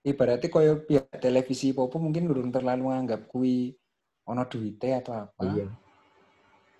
ibaratnya 0.00 0.48
koyo 0.48 0.80
pihak 0.88 1.20
televisi 1.20 1.76
apa 1.76 1.96
mungkin 2.00 2.32
urung 2.32 2.48
terlalu 2.48 2.88
nganggap 2.88 3.28
kuwi 3.28 3.76
ono 4.28 4.44
duite 4.44 4.92
atau 4.92 5.24
apa. 5.24 5.42
Iya. 5.48 5.66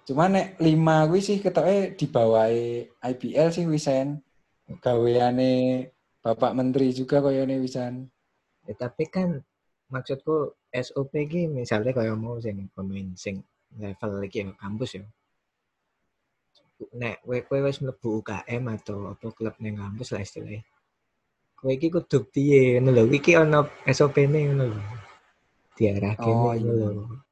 Cuma 0.04 0.28
nek 0.28 0.56
lima 0.60 1.04
kuwi 1.08 1.20
sih 1.20 1.36
ketoke 1.40 1.96
di 1.96 2.06
bawahi 2.08 2.84
IPL 3.00 3.48
sih 3.52 3.64
wisen. 3.68 4.20
Gaweane 4.68 5.84
Bapak 6.20 6.52
Menteri 6.52 6.92
juga 6.92 7.24
koyone 7.24 7.56
wisan. 7.56 8.04
Ya, 8.68 8.76
tapi 8.76 9.08
kan 9.08 9.40
maksudku 9.88 10.52
SOP 10.68 11.12
ki 11.24 11.48
misalnya 11.48 11.96
kayak 11.96 12.20
mau 12.20 12.36
sing 12.36 12.68
pemain 12.76 13.08
sing 13.16 13.40
level 13.80 14.20
iki 14.28 14.44
ya, 14.44 14.52
kampus 14.60 15.00
ya. 15.00 15.04
Nek 17.00 17.24
kowe 17.24 17.38
kowe 17.48 17.58
wis 17.64 17.80
mlebu 17.80 18.20
UKM 18.20 18.62
atau 18.76 19.16
apa 19.16 19.26
klub 19.32 19.56
ning 19.64 19.80
kampus 19.80 20.12
lah 20.12 20.20
istilahnya. 20.20 20.60
Kowe 21.56 21.72
iki 21.72 21.88
kudu 21.88 22.28
piye 22.28 22.76
ngono 22.76 22.92
lho. 22.92 23.02
Iki 23.08 23.32
ono 23.40 23.60
SOP-ne 23.88 24.40
ngono 24.52 24.64
lho. 24.72 24.80
Diarahke 25.76 26.28
Oh, 26.28 26.52
ngono 26.52 26.60
iya. 26.60 26.88
lho. 26.92 27.27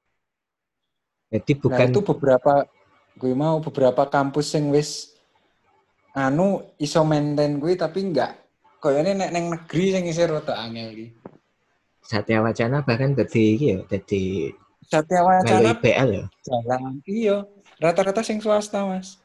Jadi 1.27 1.53
Nah, 1.53 1.61
bukan 1.63 1.87
itu 1.91 2.01
beberapa 2.07 2.53
gue 3.17 3.33
mau 3.35 3.59
beberapa 3.59 4.03
kampus 4.07 4.53
sing 4.55 4.69
wis 4.71 5.17
anu 6.13 6.63
iso 6.77 7.03
maintain 7.03 7.59
gue 7.59 7.73
tapi 7.75 8.05
enggak 8.07 8.37
koyone 8.79 9.17
nek 9.17 9.31
neng 9.35 9.51
negeri 9.51 9.85
sing 9.91 10.05
isih 10.07 10.31
rada 10.31 10.55
angel 10.55 10.93
iki. 10.95 11.07
Satya 12.07 12.39
Wacana 12.39 12.87
bahkan 12.87 13.19
dadi 13.19 13.59
iki 13.59 13.67
ya, 13.75 13.79
dadi 13.83 14.55
Satya 14.87 15.27
Wacana 15.27 15.75
IPL 15.75 16.09
ya. 16.15 16.25
jalan 16.47 17.03
iya 17.03 17.37
rata-rata 17.83 18.23
sing 18.23 18.39
swasta 18.39 18.87
Mas. 18.87 19.19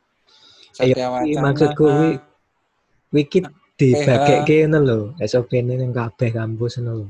Satya 0.74 1.14
Wacana. 1.14 1.42
maksudku 1.46 1.86
kuwi 1.86 2.10
wiki 3.14 3.40
PH. 3.46 3.54
dibageke 3.78 4.58
ngono 4.66 4.80
lho. 4.82 5.00
SOP-ne 5.22 5.78
ning 5.78 5.94
kabeh 5.94 6.34
kampus 6.34 6.82
ngono 6.82 7.06
lho. 7.06 7.08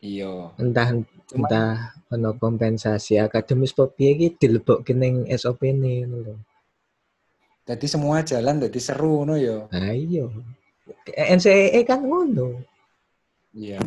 Iya. 0.00 0.56
entah 0.56 0.88
Cuma- 0.88 1.04
entah 1.36 1.99
ono 2.10 2.34
kompensasi 2.34 3.22
akademis 3.22 3.70
apa 3.78 3.86
piye 3.94 4.10
iki 4.18 4.28
dilebokke 4.34 4.92
ning 4.94 5.30
SOP-ne 5.30 5.92
ngono 6.06 6.16
lho. 6.26 6.34
Jadi 7.70 7.86
semua 7.86 8.26
jalan 8.26 8.58
jadi 8.66 8.80
seru 8.82 9.22
ngono 9.22 9.34
ya. 9.38 9.70
Nah 9.70 9.94
iya. 9.94 10.26
NCEE 11.14 11.80
kan 11.86 12.02
ngono. 12.02 12.58
Iya. 13.54 13.78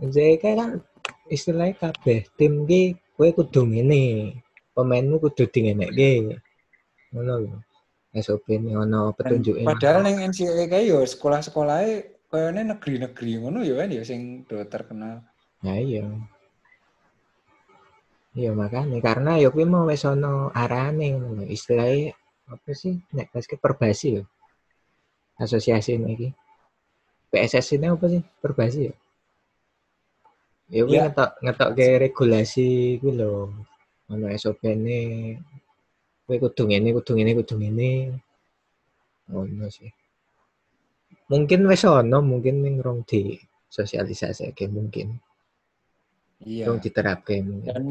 NCEE 0.00 0.40
kan 0.40 0.80
istilahnya 1.28 1.76
kabeh 1.76 2.24
tim 2.40 2.64
ki 2.64 2.96
kowe 3.20 3.28
kudu 3.36 3.68
ngene. 3.68 4.32
Pemainmu 4.72 5.20
kudu 5.20 5.44
dingenekke. 5.52 6.40
Ngono 7.12 7.32
lho. 7.44 7.56
SOP-ne 8.16 8.72
ono 8.72 9.12
Dan 9.12 9.16
petunjuke. 9.20 9.68
padahal 9.68 10.08
neng 10.08 10.32
NCAA 10.32 10.64
kae 10.72 10.88
yo 10.88 11.04
sekolah-sekolahnya 11.04 12.16
koyone 12.32 12.60
negeri-negeri 12.64 13.32
ngono 13.44 13.60
ya 13.60 13.76
kan 13.76 13.92
ya 13.92 14.02
sing 14.08 14.48
do 14.48 14.56
terkenal. 14.64 15.20
Nah 15.60 15.76
iya. 15.76 16.08
Iya 18.36 18.52
makanya 18.52 18.98
karena 19.00 19.40
ya 19.40 19.48
kuwi 19.48 19.64
mau 19.64 19.88
wis 19.88 20.04
ana 20.04 20.52
arane 20.52 21.16
ngono. 21.16 21.42
Istilahnya 21.48 22.12
apa 22.48 22.70
sih 22.76 23.00
nek 23.16 23.32
basket 23.32 23.60
perbasi 23.60 24.20
ya. 24.20 24.22
Asosiasi 25.40 25.96
ini 25.96 26.08
iki. 26.16 26.28
PSS 27.28 27.76
ini 27.76 27.86
apa 27.88 28.04
sih? 28.08 28.22
Perbasi 28.42 28.80
ya. 28.88 28.94
Ya 30.68 30.82
kuwi 30.84 30.96
Ya. 30.96 31.08
ngetok 31.08 31.30
ngetok 31.40 31.70
ke 31.76 31.86
regulasi 31.96 32.68
kuwi 33.00 33.12
lho. 33.16 33.52
Ono 34.12 34.24
SOP-ne. 34.32 35.00
Kuwi 36.28 36.36
kudu 36.44 36.62
ngene, 36.68 36.92
kudu 36.92 37.12
ngene, 37.16 37.32
kudu 37.40 37.54
ngene. 37.56 37.90
Ngono 39.32 39.68
sih. 39.72 39.88
Mungkin 41.28 41.60
wis 41.68 41.84
ono, 41.84 42.20
mungkin 42.24 42.64
ning 42.64 42.80
rong 42.80 43.04
di 43.04 43.36
sosialisasi 43.68 44.52
mungkin. 44.68 45.16
Iya. 46.44 46.72
Rong 46.72 46.80
diterapke 46.80 47.36
mungkin. 47.44 47.68
Dan 47.68 47.84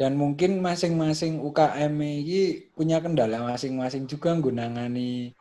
dan 0.00 0.16
mungkin 0.16 0.64
masing-masing 0.64 1.44
UKM 1.44 1.92
ini 2.00 2.72
punya 2.72 3.04
kendala 3.04 3.44
masing-masing 3.52 4.08
juga 4.08 4.32
nggunangani 4.32 5.36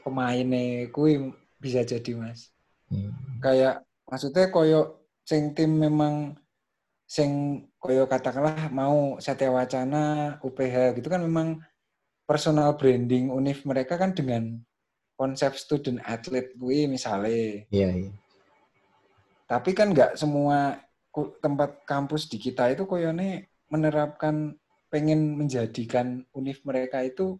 pemainnya 0.00 0.88
kui 0.88 1.20
bisa 1.60 1.84
jadi 1.84 2.16
mas 2.16 2.48
Hmm. 2.84 3.10
kayak 3.40 3.80
maksudnya 4.04 4.52
koyo 4.52 5.00
sing 5.24 5.56
tim 5.56 5.72
memang 5.72 6.36
sing 7.08 7.64
koyo 7.80 8.04
katakanlah 8.04 8.68
mau 8.68 9.16
Satya 9.20 9.48
Wacana 9.48 10.36
UPH 10.44 11.00
gitu 11.00 11.08
kan 11.08 11.24
memang 11.24 11.64
personal 12.28 12.76
branding 12.76 13.32
univ 13.32 13.64
mereka 13.64 13.96
kan 13.96 14.12
dengan 14.12 14.60
konsep 15.16 15.56
student 15.56 15.96
athlete 16.04 16.52
kui 16.60 16.84
misalnya 16.84 17.64
Iya, 17.72 17.88
iya. 18.04 18.12
tapi 19.48 19.72
kan 19.72 19.96
nggak 19.96 20.20
semua 20.20 20.76
tempat 21.40 21.88
kampus 21.88 22.28
di 22.28 22.36
kita 22.36 22.68
itu 22.68 22.84
koyone 22.84 23.48
menerapkan 23.68 24.56
pengen 24.92 25.34
menjadikan 25.34 26.22
univ 26.30 26.62
mereka 26.62 27.02
itu 27.02 27.38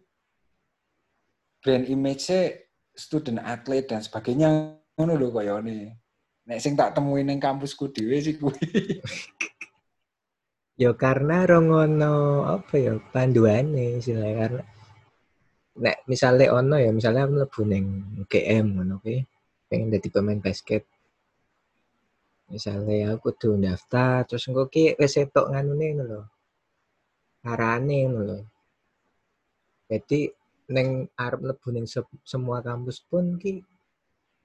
brand 1.63 1.87
image-nya 1.87 2.61
student 2.95 3.41
athlete 3.41 3.91
dan 3.91 4.01
sebagainya 4.03 4.77
ngono 4.95 5.13
lho 5.19 5.29
koyone. 5.31 5.99
Nek 6.45 6.59
sing 6.61 6.77
tak 6.77 6.93
temuin 6.93 7.25
ning 7.27 7.41
kampusku 7.41 7.89
dhewe 7.91 8.17
sih 8.21 8.35
kuwi. 8.39 8.59
Ya 10.75 10.91
karena 10.91 11.47
rongono 11.47 12.43
apa 12.43 12.75
ya 12.75 12.99
panduane 13.15 13.95
istilahnya 13.95 14.35
karena 14.35 14.63
nek 15.79 16.03
misalnya 16.03 16.51
ono 16.51 16.75
ya 16.75 16.91
misalnya 16.91 17.31
mlebu 17.31 17.63
ning 17.63 17.85
GM 18.27 18.75
ngono 18.75 18.99
kuwi 18.99 19.23
pengen 19.71 19.95
dadi 19.95 20.11
pemain 20.11 20.43
basket. 20.43 20.83
Misalnya 22.45 23.17
aku 23.17 23.33
kudu 23.33 23.57
daftar 23.57 24.21
terus 24.29 24.45
engko 24.45 24.69
ki 24.69 24.93
wis 25.01 25.17
etok 25.17 25.49
nganune 25.49 25.85
ngono 25.97 26.03
lho. 26.05 26.21
Arane 27.45 27.97
ngono 28.05 28.21
lho. 28.21 28.37
Jadi 29.89 30.29
neng 30.69 31.09
arep 31.17 31.39
mlebu 31.41 31.67
ning 31.73 31.85
se- 31.89 32.21
semua 32.25 32.61
kampus 32.61 33.01
pun 33.05 33.37
ki 33.41 33.61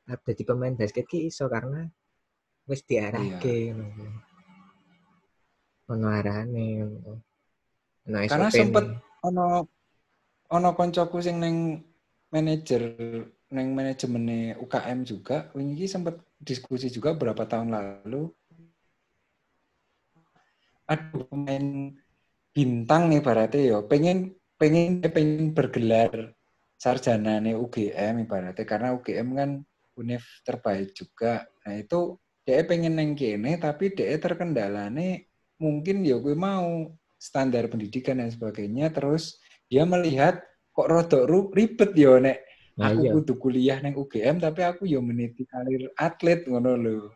arep 0.09 0.21
dadi 0.25 0.43
pemain 0.49 0.77
basket 0.77 1.05
ki 1.05 1.29
iso 1.29 1.45
karena 1.49 1.85
wis 2.69 2.81
diarahke 2.89 3.73
ngono 3.73 3.85
kuwi. 3.93 4.11
Ono 5.93 6.07
arane 6.09 6.65
ngono. 6.81 7.13
Ono 8.09 8.17
Karena 8.25 8.49
sempet 8.49 8.85
ono 9.21 9.45
ono 10.51 10.69
koncoku 10.73 11.21
sing 11.21 11.37
neng 11.37 11.85
manajer 12.33 12.97
neng 13.53 13.77
manajemennya 13.77 14.57
UKM 14.57 14.99
juga 15.05 15.53
wingi 15.53 15.85
sempat 15.85 16.17
diskusi 16.41 16.89
juga 16.89 17.13
beberapa 17.13 17.45
tahun 17.45 17.69
lalu. 17.71 18.33
Aduh 20.89 21.29
pemain 21.29 21.95
bintang 22.51 23.13
ibaratnya 23.13 23.77
ya. 23.77 23.79
Pengen 23.85 24.35
pengen 24.57 25.05
pengen 25.05 25.53
bergelar 25.53 26.35
sarjana 26.81 27.39
nih 27.39 27.55
UGM 27.55 28.25
ibaratnya. 28.25 28.65
Karena 28.65 28.97
UGM 28.97 29.29
kan 29.37 29.51
univ 30.01 30.25
terbaik 30.43 30.97
juga. 30.97 31.45
Nah 31.69 31.77
itu 31.77 32.17
dia 32.43 32.65
pengen 32.65 32.97
neng 32.97 33.13
kene 33.15 33.61
tapi 33.61 33.93
dia 33.93 34.17
terkendala 34.17 34.89
nih 34.91 35.29
mungkin 35.61 36.03
ya 36.03 36.17
gue 36.17 36.33
mau 36.33 36.89
standar 37.21 37.69
pendidikan 37.69 38.19
dan 38.19 38.33
sebagainya. 38.33 38.91
Terus 38.91 39.39
dia 39.69 39.85
melihat 39.85 40.41
kok 40.73 40.89
rodok 40.89 41.53
ribet 41.55 41.93
ya 41.95 42.17
nek 42.19 42.50
Nah, 42.81 42.97
aku 42.97 43.03
iya. 43.05 43.13
kudu 43.13 43.33
kuliah 43.37 43.79
neng 43.85 43.93
UGM 43.93 44.41
tapi 44.41 44.65
aku 44.65 44.89
ya 44.89 45.05
meniti 45.05 45.45
karir 45.45 45.93
atlet 46.01 46.49
ngono 46.49 46.81
lho. 46.81 47.13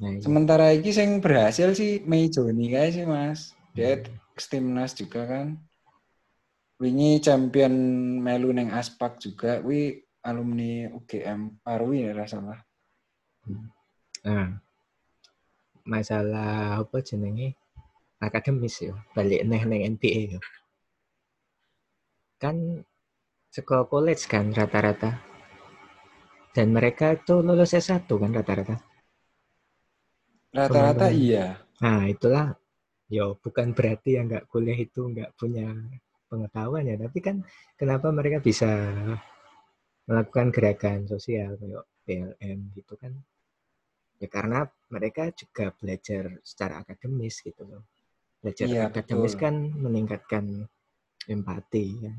Nah, 0.00 0.16
iya. 0.16 0.24
Sementara 0.24 0.72
iki 0.72 0.96
sing 0.96 1.20
berhasil 1.20 1.76
sih 1.76 2.00
Mei 2.08 2.32
Joni 2.32 2.72
kae 2.72 2.88
sih 2.88 3.04
Mas. 3.04 3.52
Dia 3.76 4.00
timnas 4.48 4.96
juga 4.96 5.28
kan. 5.28 5.60
Wingi 6.80 7.20
champion 7.20 7.74
melu 8.24 8.48
neng 8.56 8.72
Aspak 8.72 9.20
juga. 9.20 9.60
Wi 9.60 10.00
alumni 10.24 10.88
UGM 10.88 11.60
Parwi 11.60 12.08
ya 12.08 12.24
salah. 12.24 12.56
Nah, 14.24 14.56
masalah 15.84 16.80
apa 16.80 17.00
jenenge 17.04 17.56
akademis 18.20 18.82
ya 18.82 18.94
balik 19.14 19.40
neh 19.46 19.62
neng 19.62 19.96
NBA 19.96 20.36
ya 20.36 20.40
kan 22.38 22.84
sekolah 23.48 23.88
college 23.88 24.28
kan 24.28 24.52
rata-rata? 24.52 25.16
Dan 26.52 26.74
mereka 26.74 27.14
itu 27.14 27.38
lulus 27.40 27.72
S1 27.76 28.04
kan 28.08 28.30
rata-rata? 28.34 28.76
Rata-rata 30.52 31.12
iya. 31.12 31.60
nah 31.78 32.08
itulah. 32.08 32.56
Ya 33.08 33.24
bukan 33.32 33.72
berarti 33.72 34.20
yang 34.20 34.28
nggak 34.28 34.52
kuliah 34.52 34.76
itu 34.76 35.00
nggak 35.00 35.32
punya 35.40 35.72
pengetahuan 36.28 36.84
ya. 36.84 36.96
Tapi 37.00 37.18
kan 37.24 37.36
kenapa 37.80 38.12
mereka 38.12 38.44
bisa 38.44 38.68
melakukan 40.04 40.52
gerakan 40.52 40.98
sosial 41.08 41.56
kayak 41.56 41.84
PLM 42.04 42.58
gitu 42.76 42.96
kan? 43.00 43.12
Ya 44.18 44.28
karena 44.28 44.66
mereka 44.90 45.30
juga 45.32 45.70
belajar 45.78 46.42
secara 46.42 46.82
akademis 46.82 47.40
gitu 47.40 47.64
loh. 47.64 47.86
Belajar 48.42 48.66
Iya, 48.66 48.82
akademis 48.90 49.34
betul. 49.34 49.42
kan 49.46 49.54
meningkatkan 49.78 50.44
empati 51.28 51.84
ya. 52.02 52.12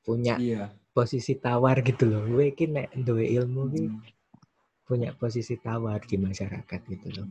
Punya 0.00 0.34
Iya. 0.36 0.72
posisi 0.90 1.36
tawar 1.36 1.80
gitu 1.80 2.04
loh 2.04 2.24
gue 2.26 2.50
iki 2.50 2.66
nek 2.66 2.92
duwe 2.96 3.24
ilmu 3.30 3.62
ki 3.70 3.82
Hmm. 3.86 4.00
punya 4.84 5.14
posisi 5.14 5.54
tawar 5.56 6.02
di 6.02 6.18
masyarakat 6.18 6.80
gitu 6.88 7.08
loh 7.14 7.28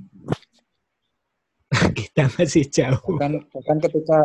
kita 1.99 2.23
masih 2.33 2.65
jauh 2.65 3.19
Bahkan 3.19 3.33
bahkan 3.53 3.77
ketika 3.79 4.17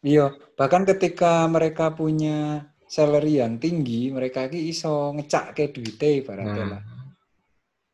iya, 0.00 0.26
bahkan 0.54 0.82
ketika 0.86 1.44
mereka 1.46 1.92
punya 1.92 2.64
salary 2.86 3.42
yang 3.42 3.58
tinggi, 3.58 4.14
mereka 4.14 4.46
ki 4.46 4.70
iso 4.70 5.10
ngecak 5.12 5.52
ke 5.52 5.64
duite 5.74 6.22
ibaratnya 6.22 6.54
nah 6.62 6.68
lah. 6.78 6.82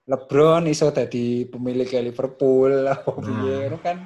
LeBron 0.04 0.68
iso 0.68 0.92
tadi 0.92 1.48
pemilik 1.48 1.88
Liverpool 2.04 2.84
apa 2.92 3.10
Nah. 3.16 3.80
kan 3.80 3.96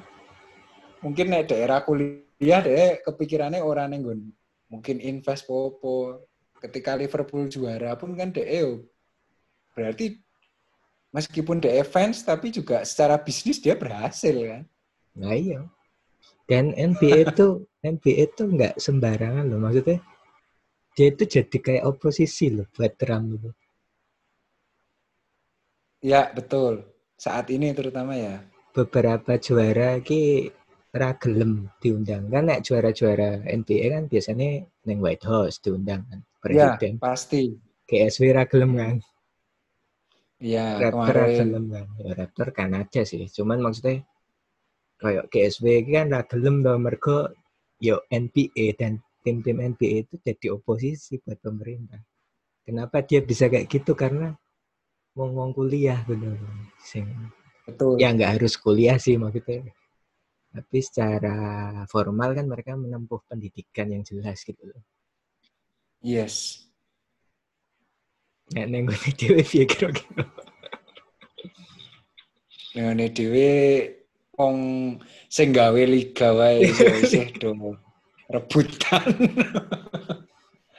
mungkin 1.03 1.25
nek 1.29 1.51
daerah 1.51 1.83
kuliah 1.83 2.61
deh 2.63 3.03
kepikirannya 3.03 3.61
orang 3.61 3.91
nenggon 3.93 4.19
mungkin 4.67 4.99
invest 4.99 5.47
popo 5.47 6.27
ketika 6.59 6.95
Liverpool 6.97 7.47
juara 7.47 7.95
pun 7.95 8.13
kan 8.15 8.31
yo. 8.35 8.87
Berarti 9.77 10.17
meskipun 11.13 11.61
deh 11.63 11.81
fans 11.87 12.25
tapi 12.25 12.51
juga 12.51 12.83
secara 12.83 13.17
bisnis 13.21 13.61
dia 13.61 13.77
berhasil 13.77 14.33
kan? 14.33 14.63
Nah 15.17 15.33
iya. 15.33 15.61
Dan 16.47 16.71
NBA 16.73 17.33
itu 17.33 17.67
NBA 17.95 18.31
itu 18.33 18.43
nggak 18.47 18.79
sembarangan 18.79 19.45
loh. 19.47 19.59
Maksudnya 19.61 19.99
dia 20.97 21.07
itu 21.13 21.23
jadi 21.29 21.57
kayak 21.61 21.85
oposisi 21.85 22.49
loh 22.49 22.65
buat 22.73 22.95
Trump 22.97 23.37
itu. 23.37 23.51
Ya 26.01 26.29
betul. 26.33 26.85
Saat 27.17 27.49
ini 27.49 27.73
terutama 27.73 28.13
ya. 28.13 28.41
Beberapa 28.73 29.37
juara 29.41 29.97
ki 30.01 30.53
ra 30.93 31.15
gelem 31.19 31.67
diundang. 31.83 32.31
Kan 32.31 32.47
nek 32.47 32.63
juara-juara 32.63 33.43
NBA 33.43 33.85
kan 33.91 34.03
biasanya 34.07 34.63
neng 34.87 34.99
White 35.03 35.25
House 35.27 35.59
diundang 35.59 36.07
kan 36.07 36.19
ya 36.47 36.75
presiden. 36.77 36.99
pasti. 37.01 37.43
GSW 37.87 38.23
ra 38.35 38.43
gelem 38.47 38.71
kan? 38.75 38.95
Ya 40.43 40.77
Raptor 40.79 41.15
ra 41.15 41.27
gelem 41.31 41.65
kan? 41.71 41.87
Ya 41.99 42.11
Raptor 42.15 42.47
Kanada 42.51 43.01
sih. 43.07 43.23
Cuman 43.31 43.63
maksudnya 43.63 44.03
kayak 44.99 45.31
GSW 45.31 45.87
kan 45.87 46.07
ra 46.11 46.21
gelem 46.27 46.63
to 46.63 46.73
mergo 46.79 47.31
yo 47.79 48.03
NBA 48.09 48.75
dan 48.75 48.99
tim-tim 49.21 49.59
NBA 49.59 50.07
itu 50.07 50.15
jadi 50.23 50.47
oposisi 50.55 51.19
buat 51.23 51.39
pemerintah. 51.39 51.99
Kenapa 52.67 52.99
dia 53.03 53.23
bisa 53.23 53.47
kayak 53.47 53.71
gitu? 53.71 53.95
Karena 53.95 54.35
wong-wong 55.15 55.55
kuliah 55.55 56.03
bener 56.03 56.35
sing 56.83 57.07
betul. 57.63 57.95
Ya 57.97 58.11
nggak 58.11 58.39
harus 58.39 58.59
kuliah 58.59 58.99
sih 58.99 59.15
maksudnya 59.15 59.71
tapi 60.53 60.77
secara 60.79 61.37
formal 61.91 62.33
kan 62.33 62.45
mereka 62.47 62.73
menempuh 62.73 63.21
pendidikan 63.27 63.91
yang 63.91 64.03
jelas 64.03 64.41
gitu 64.43 64.61
loh 64.63 64.81
yes 66.01 66.67
nek 68.55 68.65
neng 68.71 68.87
gue 68.87 69.11
dhewe 69.15 69.43
piye 69.43 69.67
kira-kira 69.67 70.23
Dengan 72.77 73.09
dhewe 73.09 73.49
wong 74.37 74.57
sing 75.33 75.49
gawe 75.49 75.81
liga 75.81 76.29
wae 76.37 76.61
isih 77.01 77.33
do 77.41 77.73
rebutan. 78.29 79.07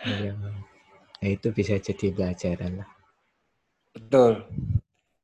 Iya. 0.06 0.32
Nah, 1.18 1.28
itu 1.28 1.50
bisa 1.50 1.74
jadi 1.80 2.14
pelajaran 2.14 2.84
lah. 2.84 2.90
Betul. 3.90 4.46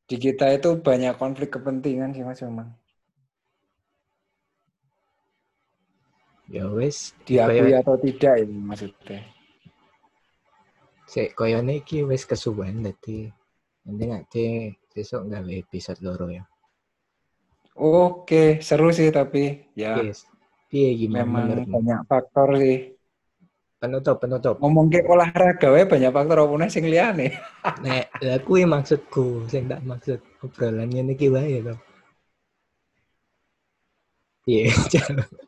Di 0.05 0.17
kita 0.19 0.51
itu 0.51 0.83
banyak 0.83 1.15
konflik 1.15 1.55
kepentingan 1.55 2.11
sih 2.11 2.27
Mas 2.27 2.43
memang. 2.43 2.75
Ya 6.45 6.69
wis, 6.69 7.17
Diakui 7.25 7.73
kaya 7.73 7.81
atau 7.81 7.97
tidak 7.97 8.45
ini 8.45 8.59
maksudnya. 8.61 9.21
sik 11.05 11.37
koyone 11.39 11.79
iki 11.85 12.03
wis 12.03 12.27
kesuwen 12.27 12.83
dadi 12.83 13.29
nanti 13.87 14.05
nanti 14.09 14.45
besok 14.91 15.31
gawe 15.31 15.53
episode 15.53 16.01
loro 16.03 16.27
ya. 16.33 16.43
Oke, 17.79 18.59
seru 18.65 18.91
sih 18.91 19.15
tapi 19.15 19.69
ya 19.79 20.01
Yes. 20.01 20.27
Piye 20.67 20.97
gimana 20.99 21.23
memang 21.23 21.45
menurutmu? 21.47 21.75
banyak 21.79 22.01
faktor 22.11 22.49
sih. 22.59 22.79
Penutup, 23.79 24.17
penutup. 24.17 24.55
Ngomong 24.59 24.89
ke 24.91 25.05
olahraga 25.05 25.69
wae 25.71 25.85
banyak 25.87 26.11
faktor 26.11 26.41
apa 26.41 26.67
sing 26.73 26.89
liyane. 26.89 27.37
Nek, 27.85 28.05
lah 28.25 28.41
kuwi 28.43 28.65
maksudku, 28.65 29.45
sing 29.47 29.69
tak 29.71 29.85
maksud 29.85 30.19
obrolan 30.41 30.89
ngene 30.89 31.15
iki 31.15 31.29
wae 31.31 31.63
to. 31.63 31.77
Iya, 34.51 34.73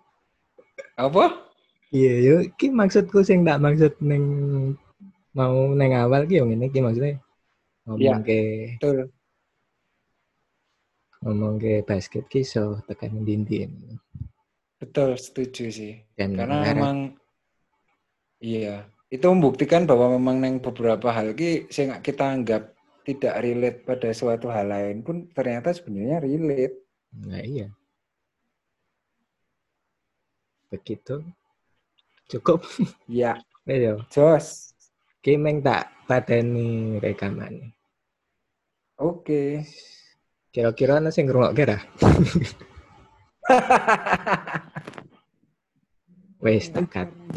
Apa? 0.97 1.45
iya 1.95 2.19
yo 2.19 2.35
iki 2.43 2.67
maksudku 2.69 3.23
sing 3.23 3.47
tak 3.47 3.63
maksud 3.63 3.95
neng 4.03 4.25
mau 5.33 5.71
neng 5.71 5.95
awal 5.95 6.27
ki 6.27 6.41
yo 6.41 6.45
ngene 6.45 6.67
iki 6.67 6.83
maksudnya 6.83 7.23
ngomong 7.87 8.03
Iya. 8.03 8.17
ke 8.21 8.39
Betul. 8.83 8.99
ngomong 11.23 11.55
ke 11.57 11.73
basket 11.83 12.27
ki 12.27 12.43
iso 12.43 12.83
tekan 12.85 13.23
dinding 13.23 13.73
Betul, 14.77 15.17
setuju 15.17 15.65
sih. 15.71 15.95
dan 16.15 16.37
Karena 16.37 16.61
ngarep- 16.61 16.69
memang 16.75 16.97
iya, 18.39 18.85
itu 19.09 19.25
membuktikan 19.25 19.89
bahwa 19.89 20.13
memang 20.13 20.37
neng 20.37 20.55
beberapa 20.61 21.09
hal 21.09 21.33
ki 21.33 21.71
sing 21.71 21.89
kita 22.01 22.29
anggap 22.29 22.77
tidak 23.03 23.41
relate 23.41 23.79
pada 23.85 24.11
suatu 24.11 24.51
hal 24.51 24.69
lain 24.69 25.01
pun 25.01 25.31
ternyata 25.31 25.71
sebenarnya 25.71 26.19
relate. 26.19 26.77
Nah 27.15 27.41
iya. 27.41 27.71
Begitu. 30.77 31.25
Cukup. 32.29 32.61
Ya, 33.09 33.41
Ayo. 33.65 34.05
jos. 34.13 34.77
Ki 35.25 35.41
meng 35.41 35.65
tak 35.65 35.89
pateni 36.05 37.01
rekaman. 37.01 37.73
Oke. 39.01 39.65
Kira-kira 40.53 41.01
ana 41.01 41.09
sing 41.11 41.27
ngrungokke 41.27 41.65
ra? 41.67 41.79
Wes 46.45 46.69
tekat. 46.71 47.09